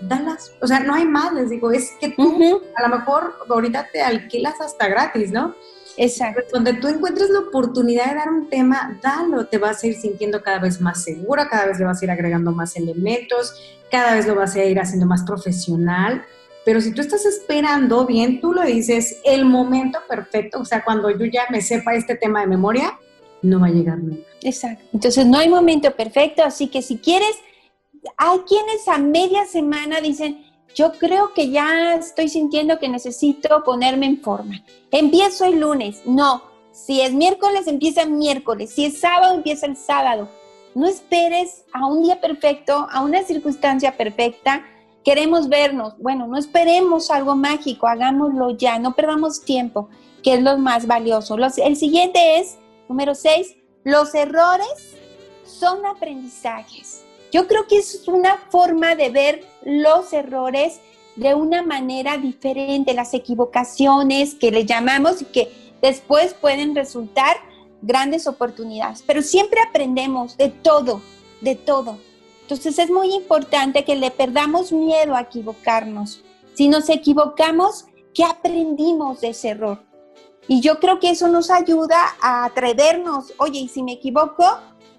[0.00, 0.52] dalas.
[0.60, 4.02] O sea, no hay más, les digo, es que tú a lo mejor ahorita te
[4.02, 5.54] alquilas hasta gratis, ¿no?
[5.96, 6.42] Exacto.
[6.52, 10.42] Donde tú encuentres la oportunidad de dar un tema, dalo, te vas a ir sintiendo
[10.42, 13.54] cada vez más segura, cada vez le vas a ir agregando más elementos,
[13.90, 16.24] cada vez lo vas a ir haciendo más profesional.
[16.64, 21.10] Pero si tú estás esperando, bien, tú lo dices, el momento perfecto, o sea, cuando
[21.10, 22.98] yo ya me sepa este tema de memoria,
[23.42, 24.22] no va a llegar nunca.
[24.42, 24.84] Exacto.
[24.92, 27.34] Entonces, no hay momento perfecto, así que si quieres,
[28.16, 34.06] hay quienes a media semana dicen, yo creo que ya estoy sintiendo que necesito ponerme
[34.06, 34.62] en forma.
[34.90, 36.02] Empiezo el lunes.
[36.06, 38.72] No, si es miércoles, empieza el miércoles.
[38.74, 40.28] Si es sábado, empieza el sábado.
[40.74, 44.64] No esperes a un día perfecto, a una circunstancia perfecta.
[45.04, 45.98] Queremos vernos.
[45.98, 49.88] Bueno, no esperemos algo mágico, hagámoslo ya, no perdamos tiempo,
[50.22, 51.36] que es lo más valioso.
[51.36, 52.56] el siguiente es,
[52.88, 53.54] número seis,
[53.84, 54.96] los errores
[55.44, 57.04] son aprendizajes.
[57.32, 60.80] Yo creo que es una forma de ver los errores
[61.16, 67.36] de una manera diferente, las equivocaciones que le llamamos y que después pueden resultar
[67.80, 69.02] grandes oportunidades.
[69.06, 71.00] Pero siempre aprendemos de todo,
[71.40, 71.98] de todo.
[72.42, 76.22] Entonces es muy importante que le perdamos miedo a equivocarnos.
[76.52, 79.82] Si nos equivocamos, ¿qué aprendimos de ese error?
[80.48, 83.32] Y yo creo que eso nos ayuda a atrevernos.
[83.38, 84.44] Oye, y si me equivoco,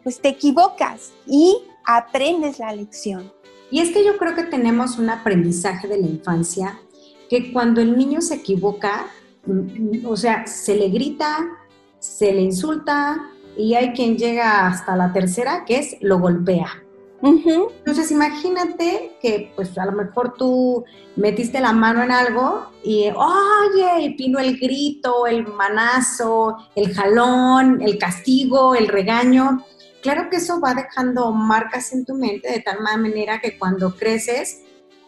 [0.03, 3.31] pues te equivocas y aprendes la lección.
[3.71, 6.79] Y es que yo creo que tenemos un aprendizaje de la infancia
[7.29, 9.07] que cuando el niño se equivoca,
[9.45, 11.37] mm, o sea, se le grita,
[11.99, 16.82] se le insulta y hay quien llega hasta la tercera, que es lo golpea.
[17.23, 20.83] Entonces imagínate que pues a lo mejor tú
[21.15, 27.81] metiste la mano en algo y oye, y vino el grito, el manazo, el jalón,
[27.81, 29.63] el castigo, el regaño.
[30.01, 34.59] Claro que eso va dejando marcas en tu mente de tal manera que cuando creces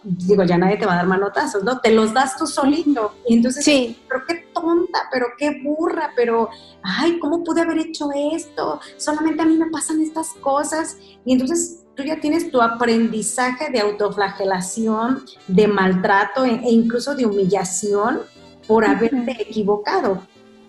[0.05, 1.79] digo, ya nadie te va a dar manotazos, ¿no?
[1.79, 3.15] Te los das tú solito.
[3.27, 3.99] Y entonces, sí.
[4.07, 6.49] pero qué tonta, pero qué burra, pero,
[6.83, 8.79] ay, ¿cómo pude haber hecho esto?
[8.97, 10.97] Solamente a mí me pasan estas cosas.
[11.25, 17.25] Y entonces tú ya tienes tu aprendizaje de autoflagelación, de maltrato e, e incluso de
[17.25, 18.19] humillación
[18.67, 20.21] por haberte equivocado.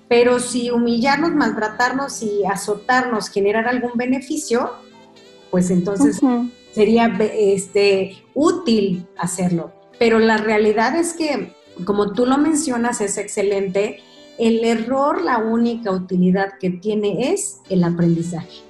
[0.09, 4.71] Pero si humillarnos, maltratarnos y azotarnos generar algún beneficio,
[5.51, 6.21] pues entonces
[6.73, 9.73] sería este, útil hacerlo.
[9.99, 14.01] Pero la realidad es que, como tú lo mencionas, es excelente.
[14.39, 18.61] El error, la única utilidad que tiene es el aprendizaje.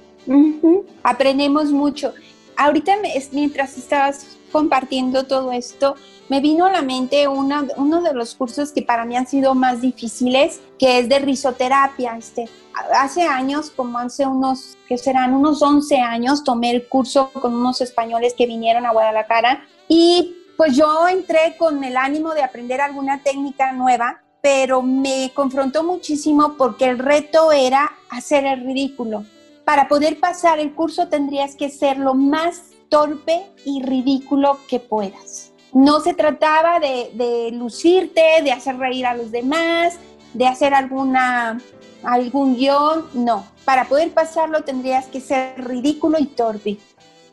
[1.03, 2.13] Aprendemos mucho.
[2.57, 2.95] Ahorita,
[3.31, 5.95] mientras estabas compartiendo todo esto,
[6.27, 9.81] me vino a la mente uno de los cursos que para mí han sido más
[9.81, 12.17] difíciles, que es de risoterapia.
[12.17, 12.49] Este,
[12.95, 17.81] hace años, como hace unos, que serán unos 11 años, tomé el curso con unos
[17.81, 23.21] españoles que vinieron a Guadalajara y pues yo entré con el ánimo de aprender alguna
[23.21, 29.23] técnica nueva, pero me confrontó muchísimo porque el reto era hacer el ridículo.
[29.67, 35.51] Para poder pasar el curso tendrías que ser lo más torpe y ridículo que puedas.
[35.73, 39.97] No se trataba de, lucirte, de hacer reír a los demás,
[40.33, 41.59] de hacer alguna,
[42.01, 43.45] algún guion, no.
[43.65, 46.77] Para poder pasarlo tendrías que ser ridículo y torpe.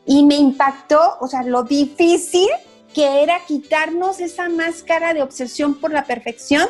[0.05, 2.49] Y me impactó, o sea, lo difícil
[2.93, 6.67] que era quitarnos esa máscara de obsesión por la perfección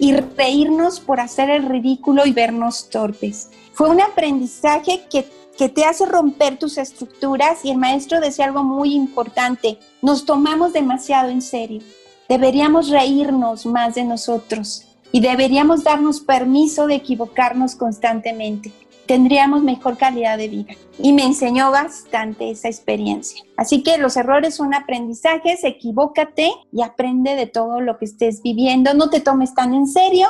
[0.00, 3.50] y reírnos por hacer el ridículo y vernos torpes.
[3.72, 5.24] Fue un aprendizaje que
[5.60, 10.72] que te hace romper tus estructuras y el maestro decía algo muy importante, nos tomamos
[10.72, 11.82] demasiado en serio,
[12.30, 18.72] deberíamos reírnos más de nosotros y deberíamos darnos permiso de equivocarnos constantemente.
[19.10, 20.74] Tendríamos mejor calidad de vida.
[20.96, 23.42] Y me enseñó bastante esa experiencia.
[23.56, 28.94] Así que los errores son aprendizajes, equivócate y aprende de todo lo que estés viviendo.
[28.94, 30.28] No te tomes tan en serio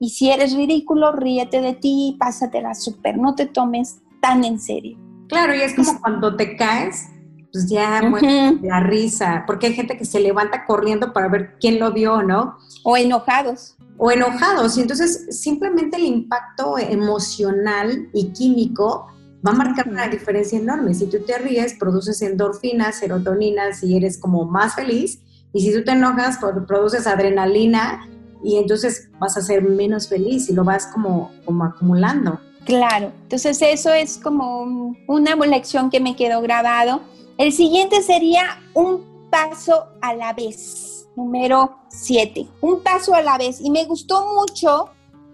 [0.00, 3.18] y si eres ridículo, ríete de ti, pásatela súper.
[3.18, 4.96] No te tomes tan en serio.
[5.28, 7.10] Claro, y es como cuando te caes,
[7.52, 11.78] pues ya muere la risa, porque hay gente que se levanta corriendo para ver quién
[11.78, 12.56] lo vio, ¿no?
[12.84, 13.76] O enojados.
[13.96, 19.06] O enojados, y entonces simplemente el impacto emocional y químico
[19.46, 20.94] va a marcar una diferencia enorme.
[20.94, 25.20] Si tú te ríes, produces endorfinas, serotoninas y eres como más feliz,
[25.52, 28.08] y si tú te enojas, produces adrenalina
[28.42, 32.40] y entonces vas a ser menos feliz y lo vas como, como acumulando.
[32.64, 37.00] Claro, entonces eso es como una lección que me quedó grabado.
[37.38, 43.60] El siguiente sería un paso a la vez, número 7, un paso a la vez.
[43.60, 44.90] Y me gustó mucho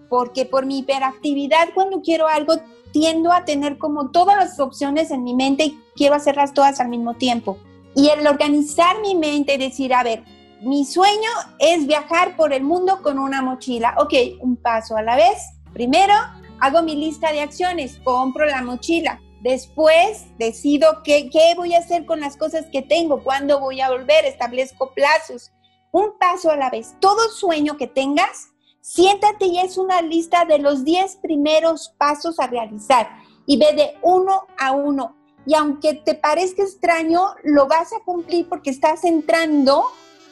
[0.09, 2.55] porque por mi hiperactividad cuando quiero algo
[2.91, 6.89] tiendo a tener como todas las opciones en mi mente y quiero hacerlas todas al
[6.89, 7.57] mismo tiempo.
[7.95, 10.23] Y el organizar mi mente decir, a ver,
[10.61, 13.95] mi sueño es viajar por el mundo con una mochila.
[13.97, 15.37] Ok, un paso a la vez.
[15.73, 16.13] Primero,
[16.59, 19.19] hago mi lista de acciones, compro la mochila.
[19.41, 23.89] Después decido qué, qué voy a hacer con las cosas que tengo, cuándo voy a
[23.89, 25.51] volver, establezco plazos.
[25.91, 26.95] Un paso a la vez.
[26.99, 28.49] Todo sueño que tengas,
[28.81, 33.09] siéntate y es una lista de los 10 primeros pasos a realizar
[33.45, 35.15] y ve de uno a uno.
[35.45, 39.85] Y aunque te parezca extraño, lo vas a cumplir porque estás entrando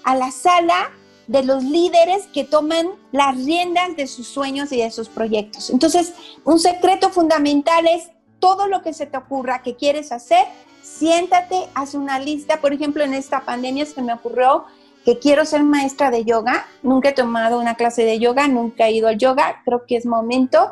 [0.04, 0.92] a la sala
[1.28, 5.70] de los líderes que toman las riendas de sus sueños y de sus proyectos.
[5.70, 10.46] Entonces, un secreto fundamental es todo lo que se te ocurra que quieres hacer,
[10.82, 12.62] siéntate, haz una lista.
[12.62, 14.66] Por ejemplo, en esta pandemia se me ocurrió
[15.06, 16.68] que quiero ser maestra de yoga.
[16.84, 20.06] Nunca he tomado una clase de yoga, nunca he ido al yoga, creo que es
[20.06, 20.72] momento.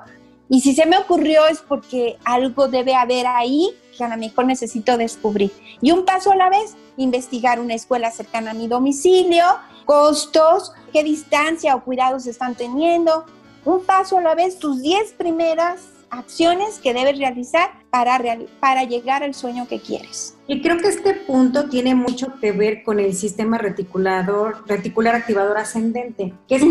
[0.49, 4.45] Y si se me ocurrió es porque algo debe haber ahí que a lo mejor
[4.45, 5.51] necesito descubrir.
[5.81, 9.43] Y un paso a la vez, investigar una escuela cercana a mi domicilio,
[9.85, 13.25] costos, qué distancia o cuidados están teniendo.
[13.65, 18.19] Un paso a la vez, tus 10 primeras acciones que debes realizar para,
[18.59, 20.35] para llegar al sueño que quieres.
[20.47, 25.57] Y creo que este punto tiene mucho que ver con el sistema reticulador, reticular activador
[25.57, 26.63] ascendente, que es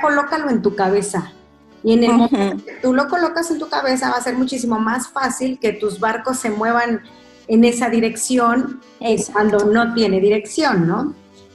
[0.00, 1.32] colócalo en tu cabeza.
[1.82, 4.78] Y en el momento que tú lo colocas en tu cabeza va a ser muchísimo
[4.78, 7.02] más fácil que tus barcos se muevan
[7.48, 8.80] en esa dirección
[9.32, 11.14] cuando no tiene dirección, ¿no?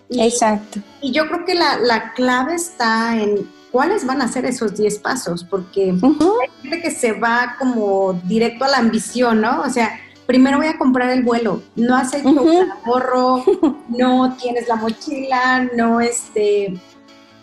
[0.09, 0.79] Exacto.
[1.01, 5.43] Y yo creo que la, clave está en, cuáles van a ser esos 10 pasos,
[5.43, 9.63] porque hay gente que se va como directo a la ambición, ¿no?
[9.63, 13.43] O sea, primero voy a comprar el vuelo, no has hecho un ahorro,
[13.89, 16.79] no tienes la mochila, no este,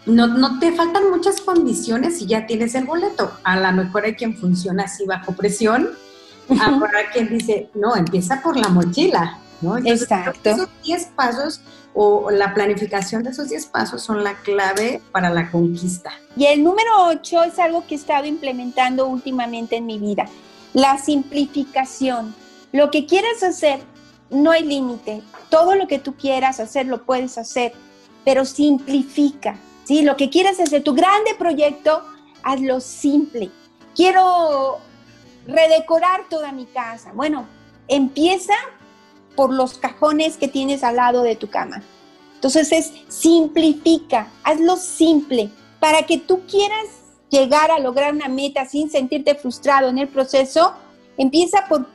[0.06, 3.30] no, no te faltan muchas condiciones y ya tienes el boleto.
[3.44, 5.90] A lo mejor hay quien funciona así bajo presión,
[6.48, 9.76] habrá quien dice, no, empieza por la mochila, ¿no?
[9.76, 10.48] Exacto.
[10.48, 11.60] Esos 10 pasos
[11.94, 16.12] o la planificación de esos 10 pasos son la clave para la conquista.
[16.36, 20.26] Y el número 8 es algo que he estado implementando últimamente en mi vida,
[20.72, 22.34] la simplificación.
[22.72, 23.80] Lo que quieras hacer,
[24.30, 25.22] no hay límite.
[25.50, 27.72] Todo lo que tú quieras hacer, lo puedes hacer,
[28.24, 29.56] pero simplifica.
[29.84, 30.02] ¿sí?
[30.02, 32.02] Lo que quieras hacer, tu grande proyecto,
[32.42, 33.50] hazlo simple.
[33.94, 34.78] Quiero
[35.46, 37.12] redecorar toda mi casa.
[37.12, 37.46] Bueno,
[37.88, 38.54] empieza
[39.34, 41.82] por los cajones que tienes al lado de tu cama.
[42.34, 46.86] Entonces es simplifica, hazlo simple para que tú quieras
[47.28, 50.74] llegar a lograr una meta sin sentirte frustrado en el proceso.
[51.16, 51.86] Empieza por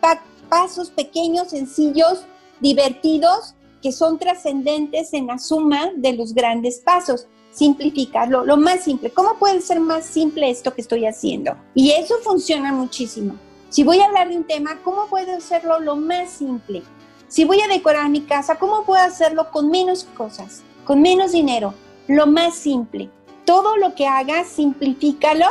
[0.49, 2.25] pasos pequeños, sencillos,
[2.59, 7.27] divertidos, que son trascendentes en la suma de los grandes pasos.
[7.51, 9.11] Simplificarlo, lo más simple.
[9.11, 11.55] ¿Cómo puede ser más simple esto que estoy haciendo?
[11.75, 13.35] Y eso funciona muchísimo.
[13.69, 16.83] Si voy a hablar de un tema, ¿cómo puedo hacerlo lo más simple?
[17.27, 21.73] Si voy a decorar mi casa, ¿cómo puedo hacerlo con menos cosas, con menos dinero?
[22.07, 23.09] Lo más simple.
[23.43, 25.45] Todo lo que hagas, simplifícalo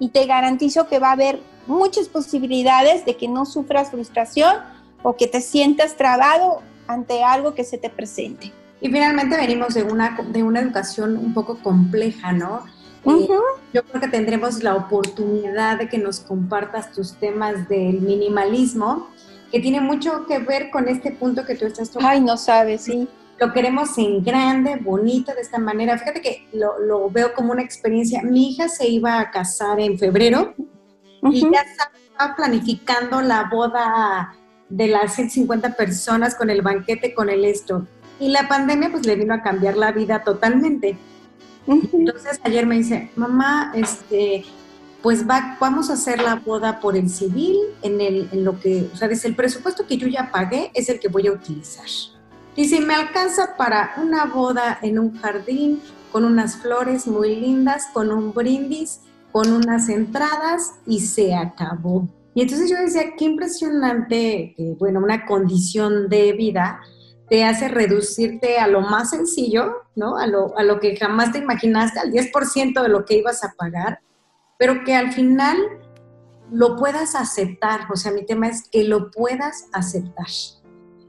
[0.00, 4.56] y te garantizo que va a haber muchas posibilidades de que no sufras frustración
[5.02, 8.52] o que te sientas trabado ante algo que se te presente.
[8.80, 12.64] Y finalmente venimos de una, de una educación un poco compleja, ¿no?
[13.06, 13.28] Eh,
[13.72, 19.08] yo creo que tendremos la oportunidad de que nos compartas tus temas del minimalismo,
[19.50, 22.08] que tiene mucho que ver con este punto que tú estás tocando.
[22.08, 23.08] Ay, no sabes, sí.
[23.38, 25.96] Lo queremos en grande, bonito, de esta manera.
[25.98, 28.22] Fíjate que lo, lo veo como una experiencia.
[28.22, 30.54] Mi hija se iba a casar en febrero
[31.22, 34.34] y ya estaba planificando la boda
[34.68, 37.86] de las 150 personas con el banquete, con el esto.
[38.18, 40.96] Y la pandemia pues le vino a cambiar la vida totalmente.
[41.66, 44.44] Entonces ayer me dice, mamá, este,
[45.02, 49.08] pues va, vamos a hacer la boda por el civil, en, lo que, o sea,
[49.08, 51.86] dice, el presupuesto que yo ya pagué es el que voy a utilizar.
[52.54, 55.80] Dice, me alcanza para una boda en un jardín,
[56.12, 59.00] con unas flores muy lindas, con un brindis,
[59.32, 62.08] con unas entradas y se acabó.
[62.34, 66.80] Y entonces yo decía, qué impresionante, que, bueno, una condición de vida
[67.28, 70.18] te hace reducirte a lo más sencillo, ¿no?
[70.18, 73.54] A lo, a lo que jamás te imaginaste, al 10% de lo que ibas a
[73.56, 74.00] pagar
[74.60, 75.56] pero que al final
[76.52, 77.80] lo puedas aceptar.
[77.90, 80.26] O sea, mi tema es que lo puedas aceptar.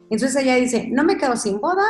[0.09, 1.83] Entonces ella dice, no me quedo sin boda,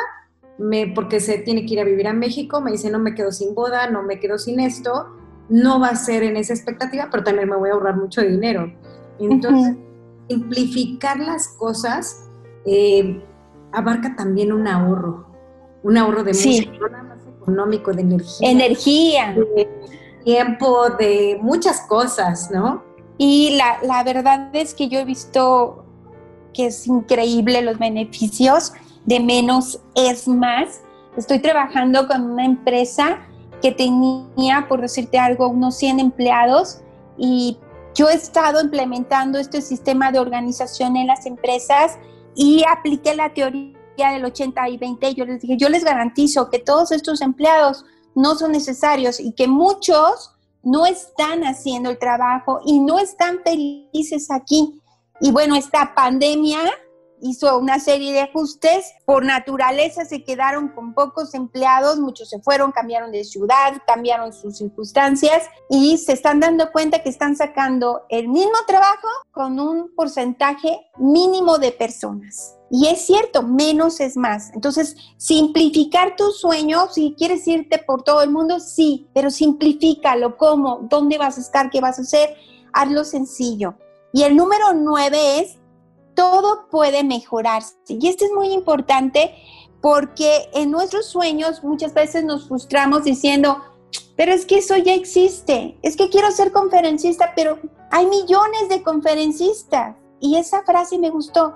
[0.57, 3.31] me, porque se tiene que ir a vivir a México, me dice, no me quedo
[3.31, 5.15] sin boda, no me quedo sin esto,
[5.49, 8.73] no va a ser en esa expectativa, pero también me voy a ahorrar mucho dinero.
[9.19, 9.75] Entonces,
[10.29, 12.27] simplificar las cosas
[12.65, 13.23] eh,
[13.71, 15.27] abarca también un ahorro,
[15.83, 16.71] un ahorro de sí.
[16.79, 18.49] no nada más económico, de energía.
[18.49, 19.35] Energía
[20.23, 22.83] tiempo, de muchas cosas, ¿no?
[23.17, 25.85] Y la, la verdad es que yo he visto
[26.53, 28.73] que es increíble los beneficios
[29.05, 30.81] de menos es más.
[31.17, 33.19] Estoy trabajando con una empresa
[33.61, 36.81] que tenía, por decirte algo, unos 100 empleados
[37.17, 37.57] y
[37.93, 41.97] yo he estado implementando este sistema de organización en las empresas
[42.35, 43.75] y apliqué la teoría
[44.13, 45.13] del 80 y 20.
[45.13, 49.47] Yo les dije, yo les garantizo que todos estos empleados no son necesarios y que
[49.47, 50.31] muchos
[50.63, 54.79] no están haciendo el trabajo y no están felices aquí.
[55.19, 56.59] Y bueno, esta pandemia
[57.21, 58.93] hizo una serie de ajustes.
[59.05, 64.57] Por naturaleza se quedaron con pocos empleados, muchos se fueron, cambiaron de ciudad, cambiaron sus
[64.57, 70.79] circunstancias y se están dando cuenta que están sacando el mismo trabajo con un porcentaje
[70.97, 72.55] mínimo de personas.
[72.73, 74.51] Y es cierto, menos es más.
[74.53, 80.37] Entonces, simplificar tu sueño, si quieres irte por todo el mundo, sí, pero simplifícalo.
[80.37, 80.79] ¿Cómo?
[80.89, 81.69] ¿Dónde vas a estar?
[81.69, 82.33] ¿Qué vas a hacer?
[82.71, 83.75] Hazlo sencillo.
[84.13, 85.57] Y el número nueve es,
[86.15, 87.75] todo puede mejorarse.
[87.87, 89.33] Y esto es muy importante
[89.81, 93.57] porque en nuestros sueños muchas veces nos frustramos diciendo,
[94.15, 97.57] pero es que eso ya existe, es que quiero ser conferencista, pero
[97.89, 99.95] hay millones de conferencistas.
[100.19, 101.55] Y esa frase me gustó,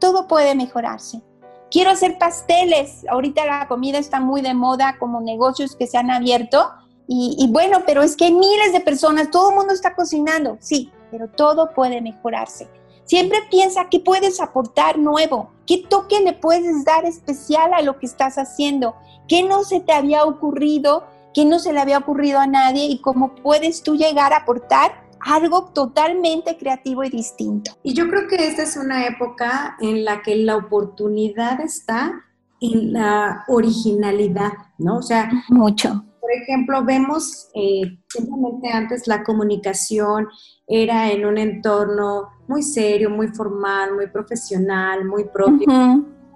[0.00, 1.22] todo puede mejorarse.
[1.70, 3.06] Quiero hacer pasteles.
[3.08, 6.70] Ahorita la comida está muy de moda como negocios que se han abierto.
[7.12, 10.58] Y, bueno, pero es que hay miles de personas, todo el mundo está cocinando.
[10.60, 12.68] Sí, pero todo puede mejorarse.
[13.10, 18.06] Siempre piensa qué puedes aportar nuevo, qué toque le puedes dar especial a lo que
[18.06, 18.94] estás haciendo,
[19.26, 21.02] qué no se te había ocurrido
[21.34, 24.92] que no se le había ocurrido a nadie y cómo puedes tú llegar a aportar
[25.18, 27.72] algo totalmente creativo y distinto.
[27.82, 32.12] Y yo creo que esta es una época en la que la oportunidad está
[32.60, 34.98] en la originalidad, ¿no?
[34.98, 36.04] O sea, mucho.
[36.20, 40.28] Por ejemplo, vemos eh, simplemente antes la comunicación
[40.68, 45.68] era en un entorno muy serio, muy formal, muy profesional, muy propio.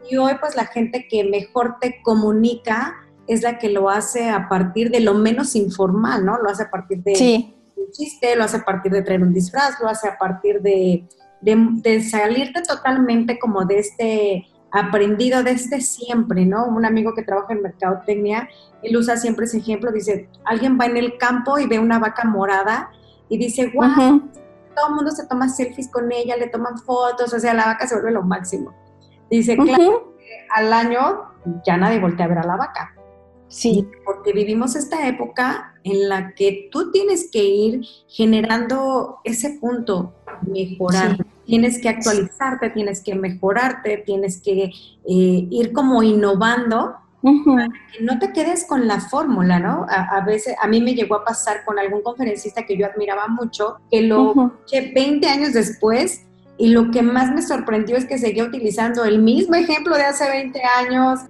[0.08, 2.94] Y hoy pues la gente que mejor te comunica
[3.26, 6.38] es la que lo hace a partir de lo menos informal, ¿no?
[6.38, 7.12] Lo hace a partir de
[7.76, 11.04] un chiste, lo hace a partir de traer un disfraz, lo hace a partir de,
[11.40, 16.66] de, salirte totalmente como de este aprendido desde siempre, ¿no?
[16.66, 18.48] Un amigo que trabaja en mercadotecnia,
[18.82, 22.24] él usa siempre ese ejemplo, dice, alguien va en el campo y ve una vaca
[22.24, 22.90] morada
[23.28, 24.22] y dice, wow,
[24.74, 27.86] todo el mundo se toma selfies con ella, le toman fotos, o sea, la vaca
[27.86, 28.74] se vuelve lo máximo.
[29.30, 30.14] Dice, claro,
[30.54, 31.24] al año
[31.66, 32.94] ya nadie voltea a ver a la vaca.
[33.48, 33.86] Sí.
[34.04, 41.18] Porque vivimos esta época en la que tú tienes que ir generando ese punto, mejorar.
[41.46, 44.72] Tienes que actualizarte, tienes que mejorarte, tienes que eh,
[45.04, 46.96] ir como innovando
[47.46, 49.86] para que no te quedes con la fórmula, ¿no?
[49.88, 53.76] A, veces, a mí me llegó a pasar con algún conferencista que yo admiraba mucho,
[53.90, 56.22] que lo escuché 20 años después
[56.56, 60.28] y lo que más me sorprendió es que seguía utilizando el mismo ejemplo de hace
[60.28, 61.20] 20 años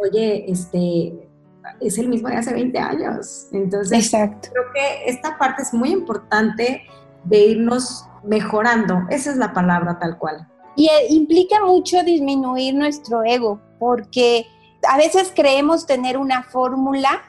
[0.00, 1.28] oye, este,
[1.80, 3.48] es el mismo de hace 20 años.
[3.52, 6.82] Entonces, creo que esta parte es muy importante
[7.24, 9.02] de irnos mejorando.
[9.10, 10.46] Esa es la palabra tal cual.
[10.76, 14.46] Y eh, implica mucho disminuir nuestro ego, porque
[14.88, 17.22] a veces creemos tener una fórmula.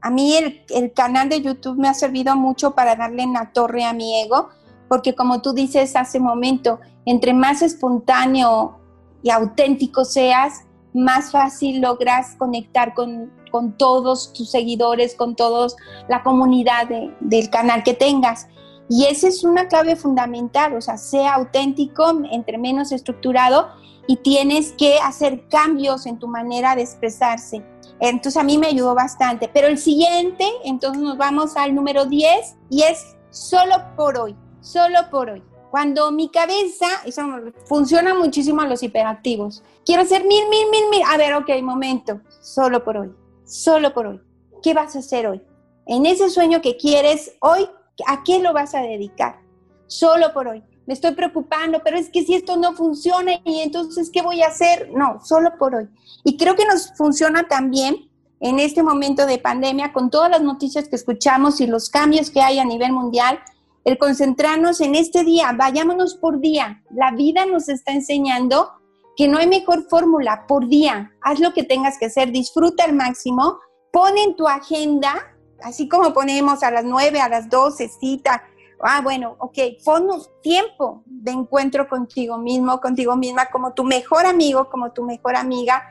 [0.00, 3.84] A mí el, canal de YouTube me ha servido mucho para darle en la torre
[3.84, 4.48] a mi ego,
[4.88, 8.78] porque como tú dices hace momento, entre más espontáneo
[9.22, 13.36] y auténtico seas, más fácil logras conectar con,
[13.78, 15.68] todos tus seguidores, con toda
[16.08, 16.86] la comunidad
[17.20, 18.46] del canal que tengas.
[18.90, 23.68] Y esa es una clave fundamental, o sea, sea auténtico, entre menos estructurado
[24.08, 27.62] y tienes que hacer cambios en tu manera de expresarse.
[28.00, 29.48] Entonces a mí me ayudó bastante.
[29.52, 34.98] Pero el siguiente, entonces nos vamos al número 10 y es solo por hoy, solo
[35.10, 35.42] por hoy.
[35.70, 37.22] Cuando mi cabeza, eso
[37.66, 39.62] funciona muchísimo a los hiperactivos.
[39.84, 41.02] Quiero hacer mil, mil, mil, mil.
[41.06, 44.20] A ver, ok, momento, solo por hoy, solo por hoy.
[44.62, 45.42] ¿Qué vas a hacer hoy?
[45.86, 47.68] En ese sueño que quieres hoy,
[48.06, 49.40] ¿a qué lo vas a dedicar?
[49.86, 50.64] Solo por hoy.
[50.88, 54.48] Me estoy preocupando, pero es que si esto no funciona y entonces, ¿qué voy a
[54.48, 54.90] hacer?
[54.90, 55.86] No, solo por hoy.
[56.24, 58.08] Y creo que nos funciona también
[58.40, 62.40] en este momento de pandemia con todas las noticias que escuchamos y los cambios que
[62.40, 63.38] hay a nivel mundial
[63.84, 66.82] el concentrarnos en este día, vayámonos por día.
[66.90, 68.70] La vida nos está enseñando
[69.14, 71.12] que no hay mejor fórmula por día.
[71.20, 73.58] Haz lo que tengas que hacer, disfruta al máximo,
[73.92, 78.42] pon en tu agenda, así como ponemos a las 9, a las 12, cita.
[78.80, 84.26] Ah, bueno, ok, pon un tiempo de encuentro contigo mismo, contigo misma, como tu mejor
[84.26, 85.82] amigo, como tu mejor amiga.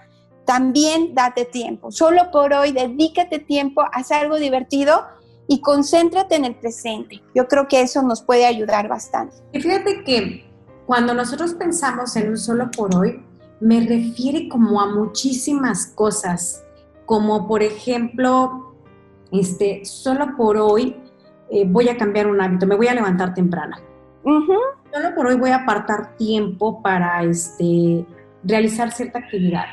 [0.46, 1.92] También date tiempo.
[1.92, 5.06] Solo por hoy, dedícate tiempo, haz algo divertido
[5.48, 7.22] y concéntrate en el presente.
[7.36, 9.36] Yo creo que eso nos puede ayudar bastante.
[9.52, 10.46] Y fíjate que
[10.86, 13.22] cuando nosotros pensamos en un solo por hoy,
[13.60, 16.64] me refiere como a muchísimas cosas,
[17.06, 18.76] como por ejemplo,
[19.32, 20.96] este, solo por hoy
[21.50, 23.78] eh, voy a cambiar un hábito, me voy a levantar temprano.
[24.24, 28.06] Solo por hoy voy a apartar tiempo para este,
[28.43, 29.66] realizar cierta actividad.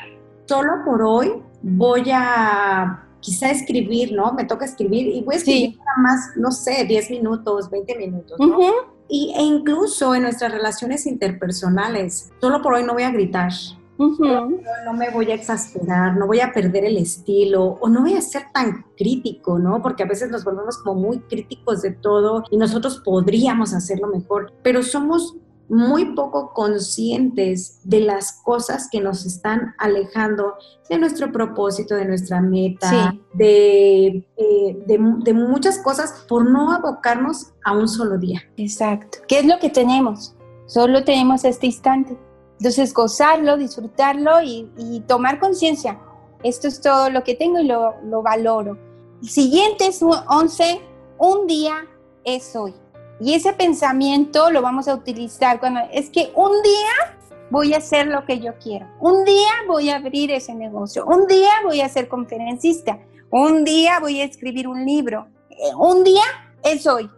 [0.47, 4.33] Solo por hoy voy a quizá escribir, ¿no?
[4.35, 8.39] Me toca escribir y voy a escribir nada más, no sé, 10 minutos, 20 minutos,
[8.39, 8.95] ¿no?
[9.09, 13.53] y, e incluso en nuestras relaciones interpersonales, solo por hoy no voy a gritar.
[13.99, 18.21] No, me voy a exasperar, no voy a perder el estilo o no voy a
[18.21, 19.83] ser tan crítico, ¿no?
[19.83, 24.53] Porque a veces nos volvemos como muy críticos de todo y nosotros podríamos hacerlo mejor,
[24.63, 25.37] pero somos
[25.69, 30.55] muy poco conscientes de las cosas que nos están alejando
[30.89, 37.73] de nuestro propósito, de nuestra meta, eh, de, de, muchas cosas por no abocarnos a
[37.73, 38.43] un solo día.
[38.57, 39.19] Exacto.
[39.27, 40.35] ¿Qué es lo que tenemos?
[40.67, 42.19] Solo tenemos este instante.
[42.59, 45.99] Entonces, gozarlo, disfrutarlo y, tomar conciencia.
[46.43, 48.79] Esto es todo lo que tengo y lo, lo valoro.
[49.23, 50.81] El siguiente es 11,
[51.19, 51.87] un día
[52.25, 52.75] es hoy.
[53.21, 57.19] Y ese pensamiento lo vamos a utilizar cuando es que un día
[57.51, 58.87] voy a hacer lo que yo quiero.
[59.01, 61.07] Un día voy a abrir ese negocio.
[61.07, 62.99] Un día voy a ser conferencista.
[63.31, 65.29] Un día voy a escribir un libro.
[65.51, 66.25] Eh, un día
[66.63, 67.09] es hoy.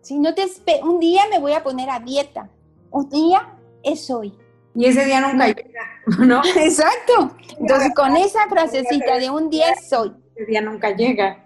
[0.00, 0.46] Si no te
[0.82, 2.48] un día me voy a poner a dieta.
[2.90, 4.32] Un día es hoy.
[4.74, 5.82] Y ese día nunca llega,
[6.18, 6.42] ¿no?
[6.56, 7.36] Exacto.
[7.58, 10.12] Entonces, con esa frasecita de un día es hoy.
[10.34, 11.44] Ese día nunca llega.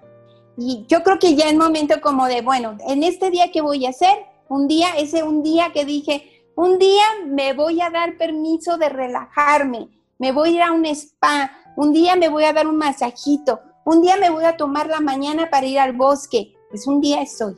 [0.57, 3.87] Y yo creo que ya es momento como de, bueno, en este día que voy
[3.87, 4.17] a hacer,
[4.49, 8.89] un día, ese un día que dije, un día me voy a dar permiso de
[8.89, 12.77] relajarme, me voy a ir a un spa, un día me voy a dar un
[12.77, 17.01] masajito, un día me voy a tomar la mañana para ir al bosque, pues un
[17.01, 17.57] día es hoy.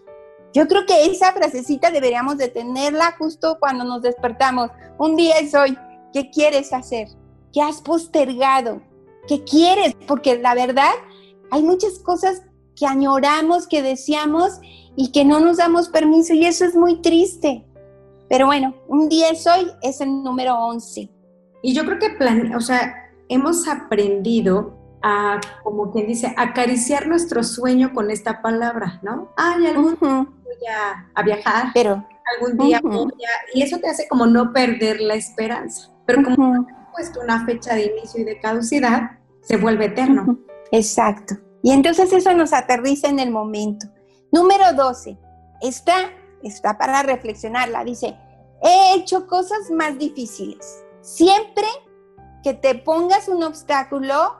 [0.57, 4.71] Yo creo que esa frasecita deberíamos de tenerla justo cuando nos despertamos.
[4.97, 5.77] Un día es hoy.
[6.15, 7.09] ¿Qué quieres hacer?
[7.53, 8.81] ¿Qué has postergado?
[9.29, 9.95] ¿Qué quieres?
[10.09, 10.95] Porque la verdad,
[11.51, 12.41] hay muchas cosas
[12.75, 14.53] que añoramos, que deseamos
[14.97, 17.67] y que no nos damos permiso y eso es muy triste.
[18.31, 21.11] Pero bueno, un día es hoy, es el número 11.
[21.65, 22.95] Y yo creo que, plan, o sea,
[23.29, 29.33] hemos aprendido a, como quien dice, acariciar nuestro sueño con esta palabra, ¿no?
[29.37, 30.67] Ay, algún día voy
[31.15, 35.15] a, viajar, pero algún día voy a, y eso te hace como no perder la
[35.15, 35.91] esperanza.
[36.07, 36.67] Pero como uh
[36.97, 40.39] puesto una fecha de inicio y de caducidad, se vuelve eterno.
[40.73, 41.37] Exacto.
[41.63, 43.87] Y entonces eso nos aterriza en el momento.
[44.33, 45.19] Número 12.
[45.61, 46.11] Está,
[46.43, 47.85] está para reflexionarla.
[47.85, 48.17] Dice,
[48.63, 50.85] he hecho cosas más difíciles.
[51.03, 51.67] Siempre
[52.43, 54.37] que te pongas un obstáculo,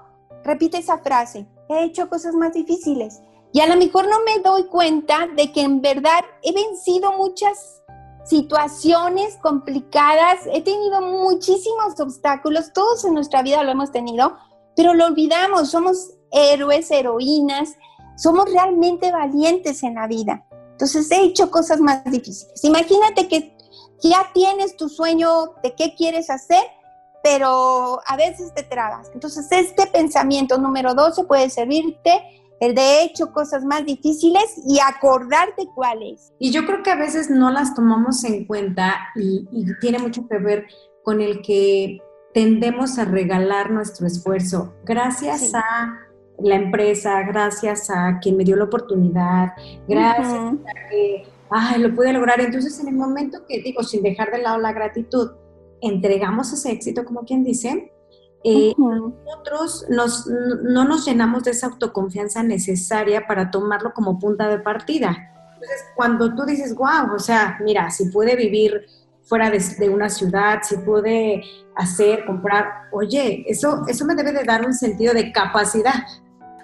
[0.47, 1.47] repite esa frase.
[1.69, 3.21] He hecho cosas más difíciles.
[3.53, 7.83] Y a lo mejor no me doy cuenta de que en verdad he vencido muchas
[8.25, 14.37] situaciones complicadas, he tenido muchísimos obstáculos, todos en nuestra vida lo hemos tenido,
[14.75, 17.77] pero lo olvidamos, somos héroes, heroínas,
[18.17, 20.45] somos realmente valientes en la vida.
[20.73, 22.63] Entonces he hecho cosas más difíciles.
[22.65, 23.57] Imagínate que
[24.03, 26.63] ya tienes tu sueño de qué quieres hacer,
[27.27, 29.11] pero a veces te trabas.
[29.13, 32.23] Entonces este pensamiento número 12 puede servirte
[32.61, 36.33] el de hecho cosas más difíciles y acordarte cuáles.
[36.39, 39.45] Y yo creo que a veces no las tomamos en cuenta y,
[39.81, 40.67] tiene mucho que ver
[41.03, 42.01] con el que
[42.33, 44.75] tendemos a regalar nuestro esfuerzo.
[44.85, 45.99] Gracias a
[46.39, 49.53] la empresa, gracias a quien me dio la oportunidad,
[49.89, 52.41] gracias a que ay, lo pude lograr.
[52.41, 55.31] Entonces, en el momento que digo, sin dejar de lado la gratitud,
[55.81, 57.93] entregamos ese éxito, como quien dice,
[58.45, 64.59] eh, nosotros nos, no nos llenamos de esa autoconfianza necesaria para tomarlo como punta de
[64.61, 65.33] partida.
[65.55, 68.87] Entonces, cuando tú dices, wow, o sea, mira, si puede vivir
[69.25, 71.43] fuera de, una ciudad, si puede
[71.75, 76.05] hacer, comprar, oye, eso, eso me debe de dar un sentido de capacidad.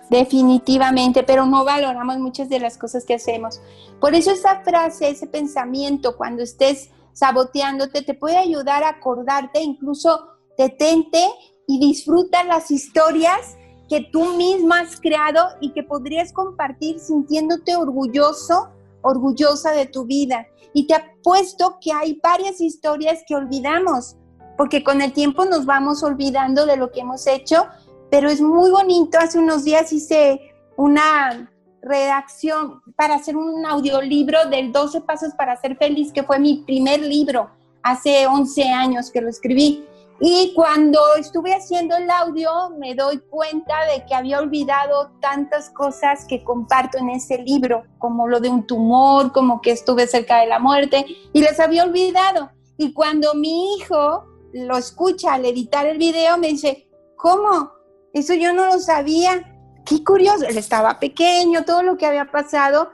[0.08, 3.60] Definitivamente, pero no valoramos muchas de las cosas que hacemos.
[4.00, 10.28] Por eso esa frase, ese pensamiento, cuando estés saboteándote, te puede ayudar a acordarte, incluso
[10.56, 11.28] detente
[11.66, 13.56] y disfruta las historias
[13.88, 18.70] que tú misma has creado y que podrías compartir sintiéndote orgulloso,
[19.02, 20.46] orgullosa de tu vida.
[20.72, 24.16] Y te apuesto que hay varias historias que olvidamos,
[24.56, 27.66] porque con el tiempo nos vamos olvidando de lo que hemos hecho,
[28.10, 29.18] pero es muy bonito.
[29.18, 30.40] Hace unos días hice
[30.76, 31.51] una
[31.82, 37.00] redacción para hacer un audiolibro del 12 Pasos para ser feliz, que fue mi primer
[37.00, 37.50] libro
[37.82, 39.84] hace 11 años que lo escribí.
[40.20, 46.24] Y cuando estuve haciendo el audio me doy cuenta de que había olvidado tantas cosas
[46.26, 50.46] que comparto en ese libro, como lo de un tumor, como que estuve cerca de
[50.46, 52.50] la muerte, y les había olvidado.
[52.78, 57.72] Y cuando mi hijo lo escucha al editar el video, me dice, ¿cómo?
[58.12, 59.51] Eso yo no lo sabía.
[59.84, 62.90] Qué curioso, él estaba pequeño, todo lo que había pasado,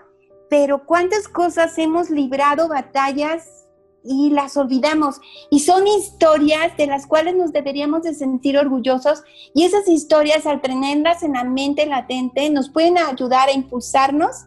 [0.49, 3.66] pero cuántas cosas hemos librado batallas
[4.03, 5.20] y las olvidamos.
[5.51, 9.22] Y son historias de las cuales nos deberíamos de sentir orgullosos
[9.55, 14.47] y esas historias al tenerlas en la mente latente nos pueden ayudar a impulsarnos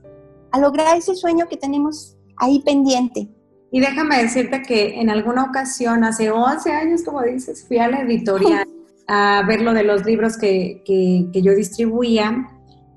[0.51, 3.29] a lograr ese sueño que tenemos ahí pendiente.
[3.71, 8.01] Y déjame decirte que en alguna ocasión, hace 11 años, como dices, fui a la
[8.01, 8.67] editorial
[9.13, 12.47] a ver lo de los libros que, que, yo distribuía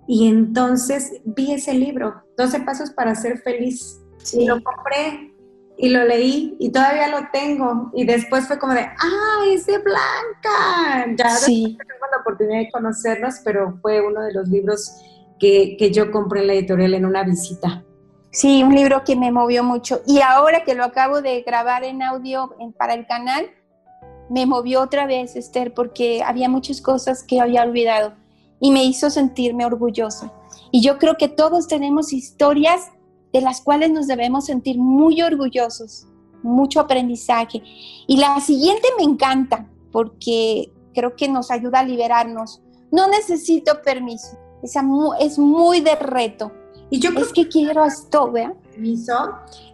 [0.07, 4.01] y entonces vi ese libro, 12 Pasos para ser feliz.
[4.33, 5.35] Y lo compré
[5.77, 7.91] y lo leí y todavía lo tengo.
[7.95, 11.17] Y después fue como de, ¡ay, es de Blanca!
[11.19, 11.77] Ya sí.
[11.77, 14.93] tengo la oportunidad de conocernos, pero fue uno de los libros
[15.41, 17.83] que, que, yo compré en la editorial en una visita.
[18.31, 20.01] Sí, un libro que me movió mucho.
[20.07, 23.51] Y ahora que lo acabo de grabar en audio para el canal,
[24.35, 28.14] me movió otra vez, Esther, porque había muchas cosas que había olvidado
[28.59, 30.32] y me hizo sentirme orgullosa.
[30.72, 32.91] Y yo creo que todos tenemos historias
[33.32, 36.09] de las cuales nos debemos sentir muy orgullosos,
[36.43, 37.62] mucho aprendizaje.
[38.09, 42.61] Y la siguiente me encanta porque creo que nos ayuda a liberarnos.
[42.91, 44.82] No necesito permiso, Esa
[45.20, 46.51] es muy de reto.
[46.91, 48.53] Y yo creo es que, quiero esto, ¿vea?
[48.72, 49.14] Permiso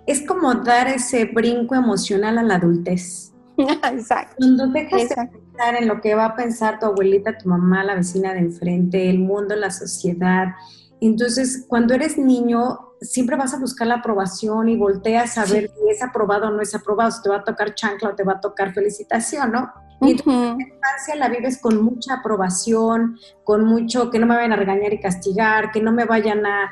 [0.06, 3.29] es como dar ese brinco emocional a la adultez.
[3.92, 4.36] Exacto.
[4.38, 7.94] Cuando dejas de pensar en lo que va a pensar tu abuelita, tu mamá, la
[7.94, 10.48] vecina de enfrente, el mundo, la sociedad,
[11.00, 15.90] Entonces, cuando eres niño, siempre vas a buscar la aprobación y volteas a ver si
[15.90, 18.34] es aprobado o no es aprobado, si te va a tocar chancla o te va
[18.34, 19.72] a tocar felicitación, ¿no?
[20.02, 24.52] Y entonces la infancia la vives con mucha aprobación, con mucho que no me vayan
[24.52, 26.70] a regañar y castigar, que no me vayan a,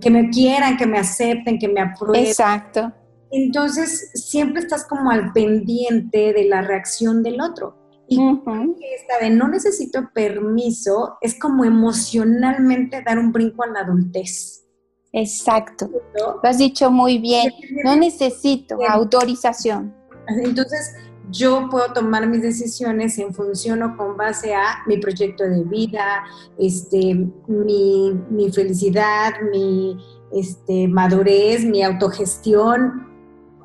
[0.00, 2.26] que me quieran, que me acepten, que me aprueben.
[2.26, 2.92] Exacto.
[3.36, 7.76] Entonces siempre estás como al pendiente de la reacción del otro.
[8.08, 14.64] Y esta de no necesito permiso es como emocionalmente dar un brinco a la adultez.
[15.12, 15.90] Exacto.
[16.14, 17.52] Lo has dicho muy bien.
[17.84, 19.94] No necesito autorización.
[20.28, 20.94] Entonces,
[21.30, 26.24] yo puedo tomar mis decisiones en función o con base a mi proyecto de vida,
[26.58, 29.98] este, mi, mi felicidad, mi
[30.32, 33.15] este, madurez, mi autogestión,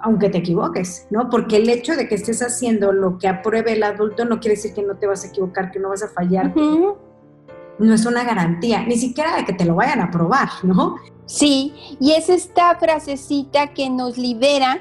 [0.04, 1.30] aunque te equivoques, ¿no?
[1.30, 4.74] Porque el hecho de que estés haciendo lo que apruebe el adulto no quiere decir
[4.74, 6.54] que no te vas a equivocar, que no vas a fallar.
[6.56, 10.98] No es una garantía, ni siquiera de que te lo vayan a aprobar, ¿no?
[11.26, 14.80] Sí, y es esta frasecita que nos libera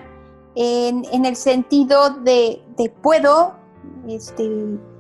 [0.55, 3.55] en, el sentido de, de, puedo,
[4.09, 4.51] este,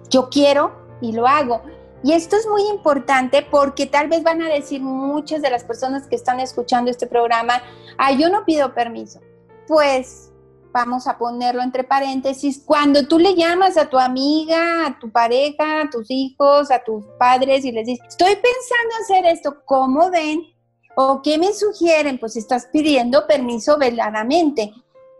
[0.08, 1.62] yo quiero y lo hago.
[2.02, 6.06] Y esto es muy importante porque tal vez van a decir muchas de las personas
[6.06, 7.60] que están escuchando este programa,
[7.98, 9.20] ah, yo no pido permiso
[9.70, 10.32] pues
[10.72, 15.82] vamos a ponerlo entre paréntesis, cuando tú le llamas a tu amiga, a tu pareja,
[15.82, 20.42] a tus hijos, a tus padres y les dices, estoy pensando hacer esto, ¿cómo ven?
[20.96, 22.18] ¿O qué me sugieren?
[22.18, 24.72] Pues estás pidiendo permiso veladamente.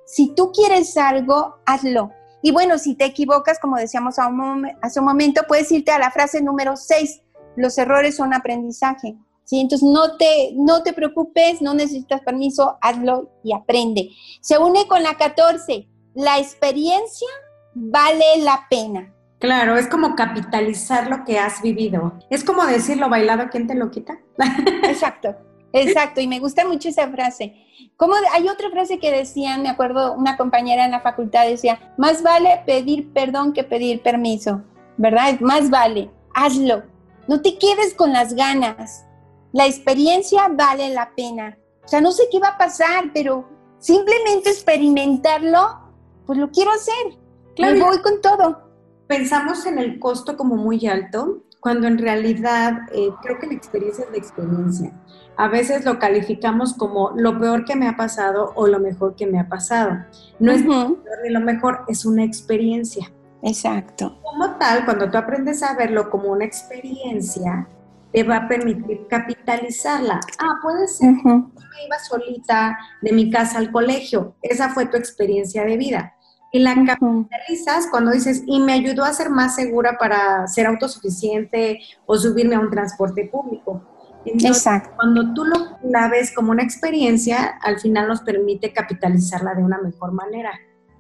[0.05, 2.11] Si tú quieres algo, hazlo.
[2.42, 6.42] Y bueno, si te equivocas, como decíamos hace un momento, puedes irte a la frase
[6.42, 7.22] número 6,
[7.55, 9.14] los errores son aprendizaje.
[9.53, 14.11] Entonces no te, no te preocupes, no necesitas permiso, hazlo y aprende.
[14.40, 17.28] Se une con la 14, la experiencia
[17.74, 19.12] vale la pena.
[19.38, 22.18] Claro, es como capitalizar lo que has vivido.
[22.28, 24.18] Es como decir lo bailado, ¿quién te lo quita?
[24.84, 25.34] Exacto,
[25.72, 26.20] exacto.
[26.20, 27.55] Y me gusta mucho esa frase.
[27.96, 32.22] Como hay otra frase que decían, me acuerdo, una compañera en la facultad decía, más
[32.22, 34.62] vale pedir perdón que pedir permiso,
[34.98, 35.40] ¿verdad?
[35.40, 36.82] Más vale, hazlo.
[37.26, 39.07] No te quedes con las ganas
[39.53, 41.59] la experiencia vale la pena.
[41.84, 43.48] O sea, no sé qué va a pasar, pero
[43.78, 45.80] simplemente experimentarlo,
[46.26, 47.18] pues lo quiero hacer.
[47.57, 48.70] Claro, voy con todo.
[49.07, 54.05] Pensamos en el costo como muy alto, cuando en realidad eh, creo que la experiencia
[54.05, 54.92] es la experiencia.
[55.36, 59.26] A veces lo calificamos como lo peor que me ha pasado o lo mejor que
[59.26, 60.05] me ha pasado.
[60.38, 63.11] No es lo peor ni lo mejor, es una experiencia.
[63.42, 64.18] Exacto.
[64.22, 67.66] Como tal, cuando tú aprendes a verlo como una experiencia,
[68.12, 70.20] te va a permitir capitalizarla.
[70.38, 71.14] Ah, puede ser.
[71.24, 74.34] Yo me iba solita de mi casa al colegio.
[74.42, 76.14] Esa fue tu experiencia de vida.
[76.52, 81.78] Y la capitalizas cuando dices, y me ayudó a ser más segura para ser autosuficiente
[82.06, 83.82] o subirme a un transporte público.
[84.24, 84.90] Exacto.
[84.96, 89.78] Cuando tú lo, la ves como una experiencia, al final nos permite capitalizarla de una
[89.78, 90.50] mejor manera.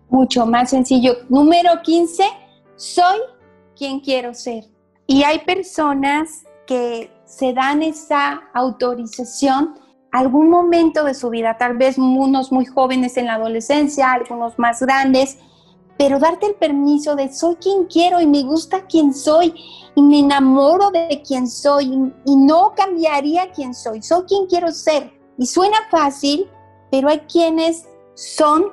[0.08, 1.14] Mucho más sencillo.
[1.28, 2.22] Número 15,
[2.76, 3.18] soy
[3.76, 4.64] quien quiero ser.
[5.06, 9.74] Y hay personas que se dan esa autorización
[10.12, 14.80] algún momento de su vida, tal vez unos muy jóvenes en la adolescencia, algunos más
[14.80, 15.36] grandes,
[15.98, 19.52] pero darte el permiso de soy quien quiero y me gusta quien soy
[19.96, 25.12] y me enamoro de quien soy y, no cambiaría quien soy, soy quien quiero ser.
[25.38, 26.48] Y suena fácil,
[26.92, 28.66] pero hay quienes son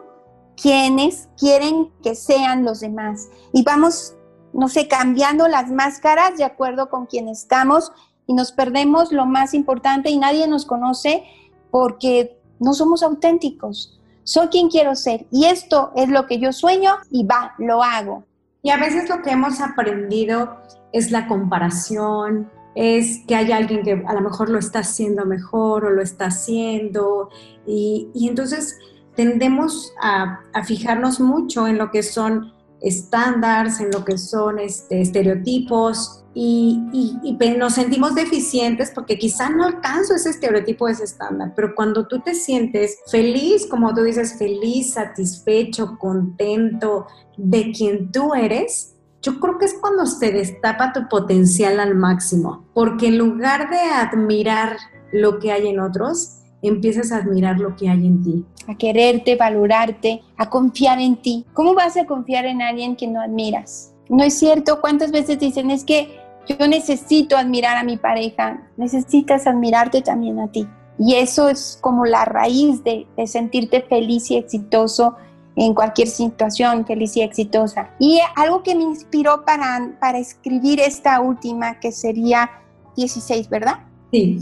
[0.56, 3.28] quienes quieren que sean los demás.
[3.54, 4.14] Y vamos
[4.58, 7.92] no sé, cambiando las máscaras de acuerdo con quien estamos
[8.26, 11.24] y nos perdemos lo más importante y nadie nos conoce
[11.70, 14.02] porque no somos auténticos.
[14.24, 18.26] Soy quien quiero ser y esto es lo que yo sueño y va, lo hago.
[18.64, 20.58] Y a veces lo que hemos aprendido
[20.92, 25.86] es la comparación, es que hay alguien que a lo mejor lo está haciendo mejor
[25.86, 27.30] o lo está haciendo
[27.68, 28.80] y, entonces
[29.16, 35.02] tendemos a, a fijarnos mucho en lo que son estándares, en lo que son este,
[35.02, 42.08] estereotipos y, nos sentimos deficientes porque quizá no alcanzo ese estereotipo, ese estándar, pero cuando
[42.08, 47.08] tú te sientes feliz, como tú dices, feliz, satisfecho, contento
[47.38, 52.68] de quien tú eres, yo creo que es cuando se destapa tu potencial al máximo,
[52.76, 54.78] porque en lugar de admirar
[55.12, 58.46] lo que hay en otros, empiezas a admirar lo que hay en ti.
[58.68, 61.46] A quererte, valorarte, a confiar en ti.
[61.54, 63.94] ¿Cómo vas a confiar en alguien que no admiras?
[64.10, 68.68] No es cierto, ¿cuántas veces dicen es que yo necesito admirar a mi pareja?
[68.78, 70.68] Necesitas admirarte también a ti.
[71.00, 75.16] Y eso es como la raíz de, sentirte feliz y exitoso
[75.56, 77.92] en cualquier situación, feliz y exitosa.
[78.00, 82.50] Y algo que me inspiró para, para escribir esta última, que sería
[82.96, 83.80] 16, ¿verdad?
[84.12, 84.40] Sí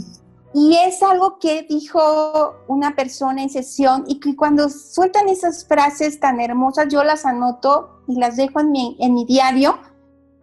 [0.58, 6.18] Y es algo que dijo una persona en sesión y que cuando sueltan esas frases
[6.18, 9.78] tan hermosas, yo las anoto y las dejo en mi, en mi diario,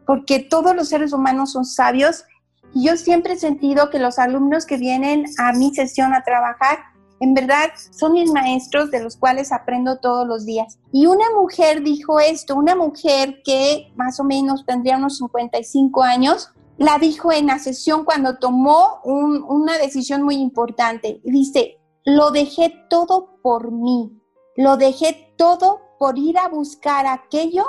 [0.05, 2.25] porque todos los seres humanos son sabios.
[2.75, 6.77] Y yo siempre he sentido que los alumnos que vienen a mi sesión a trabajar,
[7.19, 10.77] en verdad son mis maestros de los cuales aprendo todos los días.
[10.91, 16.51] Y una mujer dijo esto, una mujer que más o menos tendría unos 55 años,
[16.77, 21.21] la dijo en la sesión cuando tomó una decisión muy importante.
[21.23, 24.19] Dice, lo dejé todo por mí,
[24.55, 27.65] lo dejé todo por ir a buscar aquello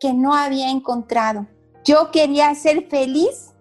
[0.00, 1.46] que no había encontrado.
[1.84, 3.54] Yo quería ser feliz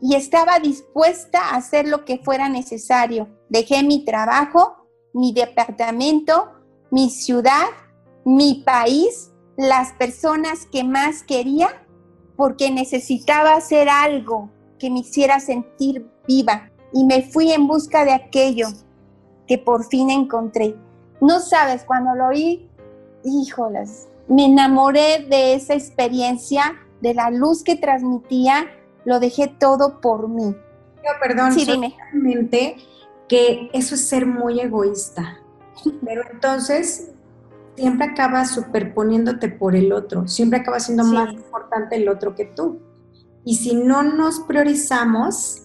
[0.00, 3.28] y estaba dispuesta a hacer lo que fuera necesario.
[3.48, 6.52] Dejé mi trabajo, mi departamento,
[6.90, 7.66] mi ciudad,
[8.24, 11.85] mi país, las personas que más quería
[12.36, 18.12] porque necesitaba hacer algo que me hiciera sentir viva y me fui en busca de
[18.12, 18.68] aquello
[19.46, 20.76] que por fin encontré.
[21.20, 22.68] No sabes, cuando lo oí,
[23.24, 28.66] híjolas, me enamoré de esa experiencia, de la luz que transmitía,
[29.04, 30.54] lo dejé todo por mí.
[30.96, 31.66] Yo, perdón, sí,
[33.28, 35.40] que eso es ser muy egoísta.
[36.04, 37.10] Pero entonces
[37.76, 42.80] siempre acabas superponiéndote por el otro, siempre acaba siendo más importante el otro que tú.
[43.44, 45.62] Y si no nos priorizamos,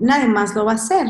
[0.00, 1.06] nadie más lo va a hacer.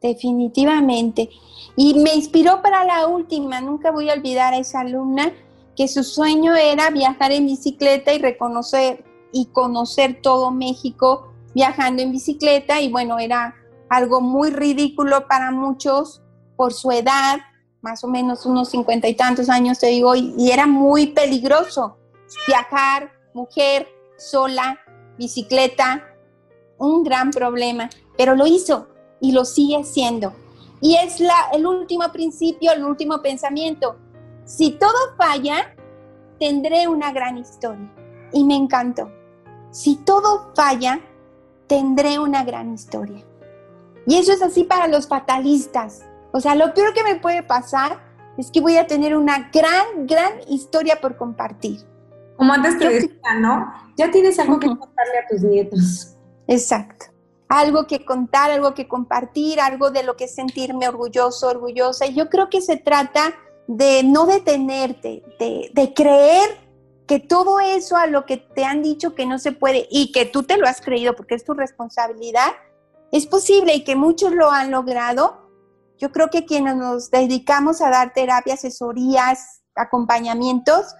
[0.00, 1.28] Definitivamente.
[1.76, 5.32] Y me inspiró para la última, nunca voy a olvidar a esa alumna
[5.76, 12.12] que su sueño era viajar en bicicleta y reconocer y conocer todo México viajando en
[12.12, 13.54] bicicleta y bueno, era
[13.88, 16.22] algo muy ridículo para muchos
[16.56, 17.38] por su edad,
[17.86, 21.96] más o menos unos cincuenta y tantos años, te digo, y, era muy peligroso
[22.48, 23.86] viajar, mujer,
[24.18, 24.80] sola,
[25.16, 26.04] bicicleta,
[26.78, 28.88] un gran problema, pero lo hizo
[29.20, 30.32] y lo sigue haciendo.
[30.80, 31.18] Y es
[31.52, 33.96] el último principio, el último pensamiento.
[34.44, 35.72] Si todo falla,
[36.40, 37.88] tendré una gran historia.
[38.32, 39.12] Y me encantó.
[39.70, 41.00] Si todo falla,
[41.68, 43.24] tendré una gran historia.
[44.08, 46.04] Y eso es así para los fatalistas.
[46.32, 47.98] O sea, lo peor que me puede pasar
[48.36, 51.80] es que voy a tener una gran, gran historia por compartir.
[52.36, 53.72] Como antes te decía, ¿no?
[53.96, 56.16] Ya tienes algo que contarle a tus nietos.
[56.46, 57.06] Exacto.
[57.48, 62.06] Algo que contar, algo que compartir, algo de lo que sentirme orgulloso, orgullosa.
[62.06, 63.34] Y yo creo que se trata
[63.66, 66.66] de no detenerte, de, de creer
[67.06, 70.26] que todo eso a lo que te han dicho que no se puede y que
[70.26, 72.52] tú te lo has creído porque es tu responsabilidad,
[73.12, 75.45] es posible y que muchos lo han logrado
[75.98, 80.94] yo creo que quienes nos dedicamos a dar terapia, asesorías, acompañamientos,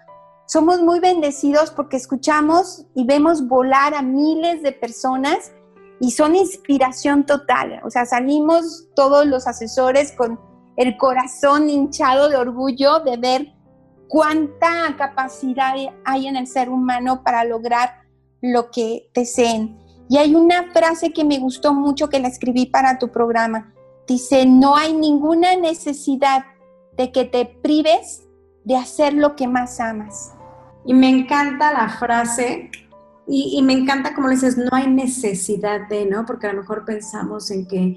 [0.46, 5.52] somos muy bendecidos porque escuchamos y vemos volar a miles de personas
[6.00, 7.80] y son inspiración total.
[7.84, 10.38] O sea, salimos todos los asesores con
[10.76, 13.54] el corazón hinchado de orgullo de ver
[14.08, 15.74] cuánta capacidad
[16.04, 18.02] hay en el ser humano para lograr
[18.40, 19.78] lo que deseen.
[20.08, 23.72] Y hay una frase que me gustó mucho que la escribí para tu programa.
[24.06, 26.44] Dice, no hay ninguna necesidad
[26.96, 28.24] de que te prives
[28.64, 30.32] de hacer lo que más amas.
[30.84, 32.70] Y me encanta la frase
[33.28, 36.24] y, me encanta como le dices, no hay necesidad de, ¿no?
[36.26, 37.96] Porque a lo mejor pensamos en que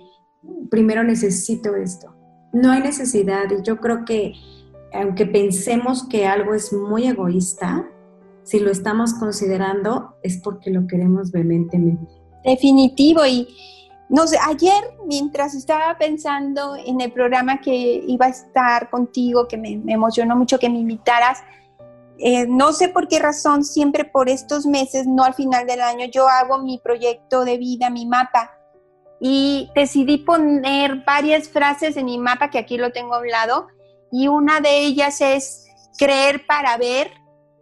[0.71, 2.15] primero necesito esto.
[2.51, 4.33] No hay necesidad y yo creo que
[4.91, 7.87] aunque pensemos que algo es muy egoísta,
[8.43, 12.11] si lo estamos considerando es porque lo queremos vehementemente.
[12.43, 13.47] Definitivo y,
[14.09, 19.55] no sé, ayer mientras estaba pensando en el programa que iba a estar contigo, que
[19.55, 21.43] me, emocionó mucho que me invitaras,
[22.17, 26.07] eh, no sé por qué razón, siempre por estos meses, no al final del año,
[26.07, 28.51] yo hago mi proyecto de vida, mi mapa.
[29.21, 33.67] Y decidí poner varias frases en mi mapa, que aquí lo tengo hablado,
[34.11, 35.67] y una de ellas es
[35.99, 37.11] creer para ver,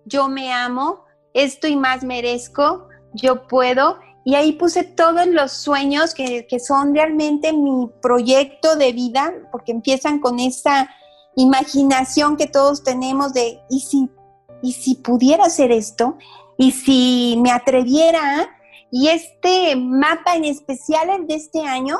[0.05, 6.13] yo me amo, esto y más merezco, yo puedo y ahí puse todos los sueños
[6.13, 10.89] que, son realmente mi proyecto de vida, porque empiezan con esa
[11.37, 14.09] imaginación que todos tenemos de, ¿y si,
[14.61, 16.17] y si pudiera hacer esto?
[16.57, 18.49] ¿Y si me atreviera?
[18.91, 21.97] Y este mapa en especial, el de este año,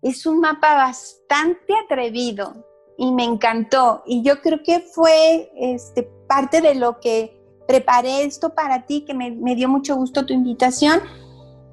[0.00, 2.54] es un mapa bastante atrevido
[2.96, 4.02] y me encantó.
[4.06, 7.38] Y yo creo que fue este, parte de lo que
[7.68, 11.02] preparé esto para ti, que me, me dio mucho gusto tu invitación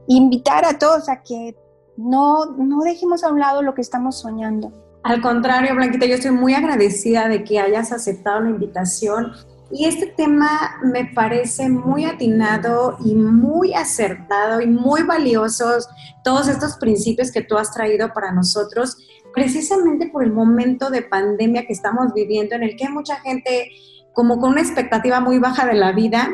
[0.07, 1.55] invitar a todos a que
[1.97, 4.71] no, no dejemos a un lado lo que estamos soñando.
[5.03, 9.31] Al contrario, Blanquita, yo estoy muy agradecida de que hayas aceptado la invitación
[9.71, 10.49] Y este tema
[10.83, 15.89] me parece muy atinado y muy acertado y muy valiosos,
[16.23, 18.97] todos estos principios que tú has traído para nosotros,
[19.33, 23.69] precisamente por el momento de pandemia que estamos viviendo, en el que hay mucha gente
[24.13, 26.29] como con una expectativa muy baja de la vida,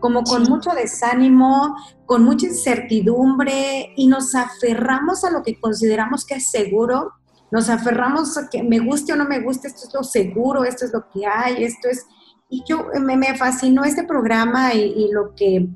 [0.00, 1.76] como con mucho desánimo,
[2.06, 7.12] con mucha incertidumbre y nos aferramos a lo que consideramos que es seguro,
[7.50, 10.84] nos aferramos a que me guste o no me guste, esto es lo seguro, esto
[10.84, 12.06] es lo que hay, esto es...
[12.48, 15.68] Y yo me, me fascinó este programa y, y lo que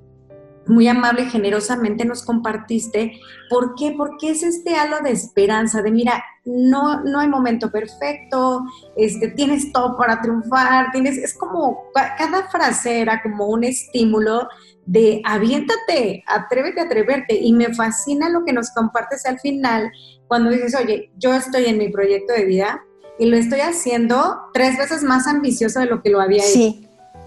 [0.66, 3.20] muy amable y generosamente nos compartiste.
[3.48, 3.94] ¿Por qué?
[3.96, 8.64] Porque es este halo de esperanza, de mira, no, no hay momento perfecto,
[8.96, 14.48] este, tienes todo para triunfar, tienes, es como, cada frase era como un estímulo
[14.86, 17.34] de aviéntate, atrévete a atreverte.
[17.34, 19.90] Y me fascina lo que nos compartes al final,
[20.28, 22.82] cuando dices, oye, yo estoy en mi proyecto de vida
[23.18, 26.83] y lo estoy haciendo tres veces más ambicioso de lo que lo había sí.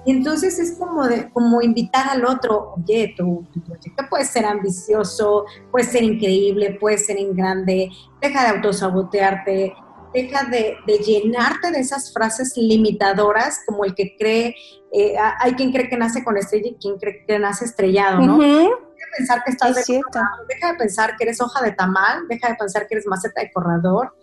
[0.08, 5.44] Y entonces es como, de, como invitar al otro, oye, tu, proyecto puede ser ambicioso,
[5.70, 7.90] puede ser increíble, puede ser en grande,
[8.22, 9.76] deja de autosabotearte,
[10.14, 14.56] deja de, llenarte de esas frases limitadoras como el que cree,
[14.94, 18.38] eh, hay quien cree que nace con estrella y quien cree que nace estrellado, ¿no?
[18.38, 20.02] Deja de pensar que estás de
[20.48, 23.52] deja de pensar que eres hoja de tamal, deja de pensar que eres maceta de
[23.52, 24.16] corredor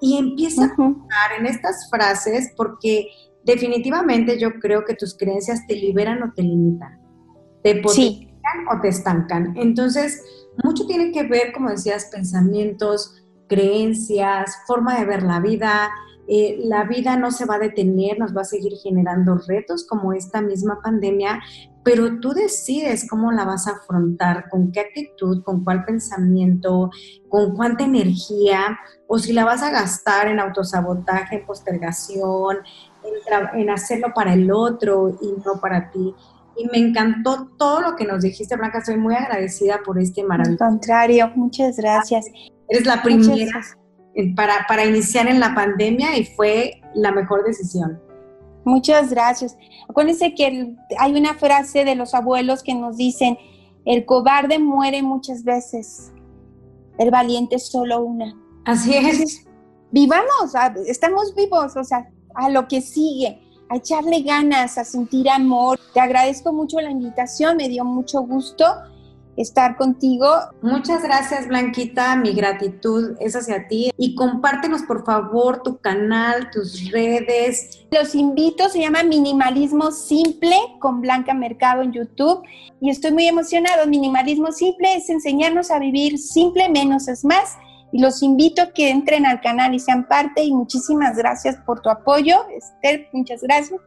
[0.00, 3.08] y empieza a pensar en estas frases porque
[3.44, 7.00] definitivamente yo creo que tus creencias te liberan o te limitan,
[7.62, 8.32] te potencian
[8.70, 9.56] o te estancan.
[9.56, 10.22] Entonces,
[10.62, 15.90] mucho tiene que ver, como decías, pensamientos, creencias, forma de ver la vida.
[16.26, 20.14] Eh, la vida no se va a detener, nos va a seguir generando retos como
[20.14, 21.40] esta misma pandemia,
[21.84, 26.90] pero tú decides cómo la vas a afrontar, con qué actitud, con cuál pensamiento,
[27.28, 32.58] con cuánta energía, o si la vas a gastar en autosabotaje, en postergación,
[33.54, 36.14] en, hacerlo para el otro y no para ti.
[36.56, 38.84] Y me encantó todo lo que nos dijiste, Blanca.
[38.84, 40.64] Soy muy agradecida por este maravilloso.
[40.64, 42.26] Al contrario, muchas gracias.
[42.68, 43.60] Eres la primera
[44.36, 48.00] para, para iniciar en la pandemia y fue la mejor decisión.
[48.64, 49.56] Muchas gracias.
[49.88, 53.36] Acuérdense que hay una frase de los abuelos que nos dicen,
[53.84, 56.12] el cobarde muere muchas veces,
[56.98, 58.34] el valiente solo una.
[58.64, 59.46] Así es.
[59.90, 60.54] vivamos,
[60.86, 65.78] estamos vivos, o sea, a lo que sigue, a echarle ganas, a sentir amor.
[65.92, 68.64] Te agradezco mucho la invitación, me dio mucho gusto
[69.36, 70.26] estar contigo.
[70.62, 76.90] Muchas gracias Blanquita, mi gratitud es hacia ti y compártenos por favor tu canal, tus
[76.90, 77.86] redes.
[77.90, 82.42] Los invito, se llama Minimalismo Simple con Blanca Mercado en YouTube
[82.80, 83.86] y estoy muy emocionado.
[83.86, 87.56] Minimalismo Simple es enseñarnos a vivir simple, menos es más
[87.94, 91.80] y los invito a que entren al canal y sean parte y muchísimas gracias por
[91.80, 93.80] tu apoyo, Esther, muchas gracias.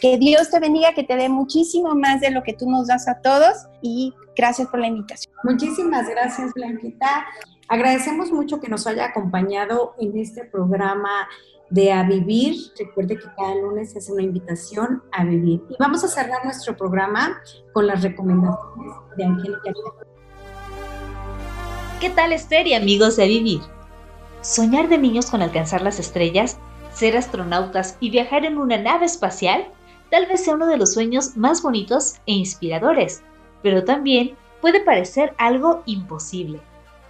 [0.00, 3.06] Que Dios te bendiga, que te dé muchísimo más de lo que tú nos das
[3.06, 5.34] a todos y gracias por la invitación.
[5.44, 7.26] Muchísimas gracias, Blanquita.
[7.68, 11.28] Agradecemos mucho que nos haya acompañado en este programa
[11.68, 12.56] de A Vivir.
[12.78, 15.62] Recuerde que cada lunes es una invitación a vivir.
[15.68, 17.38] Y vamos a cerrar nuestro programa
[17.74, 19.72] con las recomendaciones de Angélica.
[22.00, 23.60] ¿Qué tal Esther y amigos de Vivir?
[24.40, 26.56] Soñar de niños con alcanzar las estrellas,
[26.94, 29.68] ser astronautas y viajar en una nave espacial
[30.10, 33.22] tal vez sea uno de los sueños más bonitos e inspiradores,
[33.62, 36.62] pero también puede parecer algo imposible.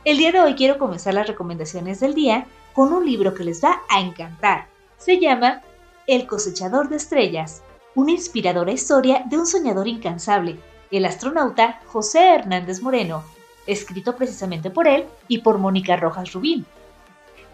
[0.05, 3.62] El día de hoy quiero comenzar las recomendaciones del día con un libro que les
[3.62, 4.66] va a encantar.
[4.97, 5.62] Se llama
[6.09, 7.62] El cosechador de estrellas,
[7.95, 10.59] una inspiradora historia de un soñador incansable,
[10.91, 13.22] el astronauta José Hernández Moreno,
[13.72, 16.66] escrito precisamente por él y por Mónica Rojas Rubín.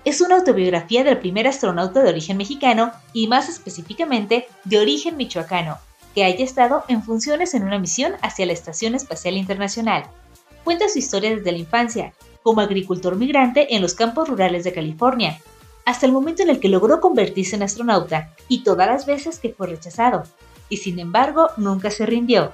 [0.05, 5.79] Es una autobiografía del primer astronauta de origen mexicano y más específicamente de origen michoacano,
[6.15, 10.05] que haya estado en funciones en una misión hacia la Estación Espacial Internacional.
[10.65, 12.13] Cuenta su historia desde la infancia,
[12.43, 15.41] como agricultor migrante en los campos rurales de California,
[15.85, 19.53] hasta el momento en el que logró convertirse en astronauta y todas las veces que
[19.53, 20.23] fue rechazado,
[20.69, 22.53] y sin embargo nunca se rindió,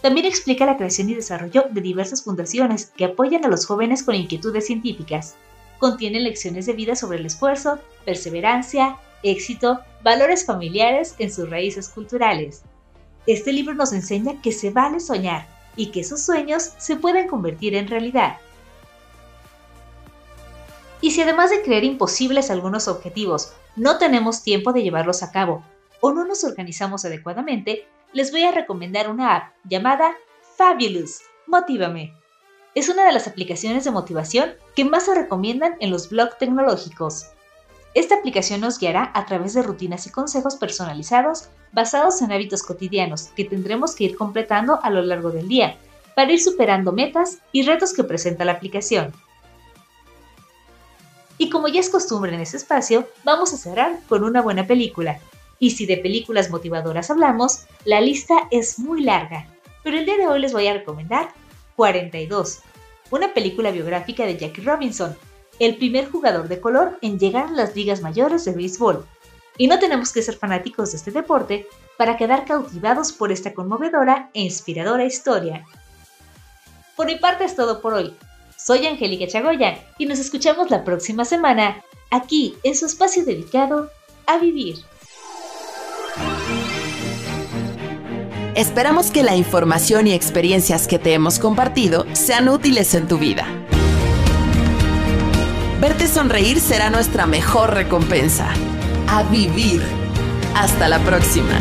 [0.00, 4.14] también explica la creación y desarrollo de diversas fundaciones que apoyan a los jóvenes con
[4.14, 5.34] inquietudes científicas.
[5.78, 12.62] Contiene lecciones de vida sobre el esfuerzo, perseverancia, éxito, valores familiares en sus raíces culturales.
[13.26, 15.46] Este libro nos enseña que se vale soñar
[15.76, 18.36] y que esos sueños se pueden convertir en realidad.
[21.00, 25.62] Y si además de creer imposibles algunos objetivos, no tenemos tiempo de llevarlos a cabo
[26.00, 30.14] o no nos organizamos adecuadamente, les voy a recomendar una app llamada
[30.56, 32.14] Fabulous, Motívame.
[32.74, 37.26] Es una de las aplicaciones de motivación que más se recomiendan en los blogs tecnológicos.
[37.94, 43.28] Esta aplicación nos guiará a través de rutinas y consejos personalizados basados en hábitos cotidianos
[43.34, 45.78] que tendremos que ir completando a lo largo del día
[46.14, 49.12] para ir superando metas y retos que presenta la aplicación.
[51.38, 55.20] Y como ya es costumbre en este espacio, vamos a cerrar con una buena película.
[55.58, 59.48] Y si de películas motivadoras hablamos, la lista es muy larga,
[59.82, 61.30] pero el día de hoy les voy a recomendar
[61.76, 62.60] 42,
[63.10, 65.16] una película biográfica de Jackie Robinson,
[65.58, 69.06] el primer jugador de color en llegar a las ligas mayores de béisbol.
[69.56, 74.30] Y no tenemos que ser fanáticos de este deporte para quedar cautivados por esta conmovedora
[74.34, 75.64] e inspiradora historia.
[76.96, 78.14] Por mi parte es todo por hoy.
[78.56, 83.90] Soy Angélica Chagoya y nos escuchamos la próxima semana aquí en su espacio dedicado
[84.26, 84.76] a vivir.
[88.58, 93.46] Esperamos que la información y experiencias que te hemos compartido sean útiles en tu vida.
[95.80, 98.48] Verte sonreír será nuestra mejor recompensa.
[99.06, 99.80] A vivir.
[100.56, 101.56] Hasta la próxima.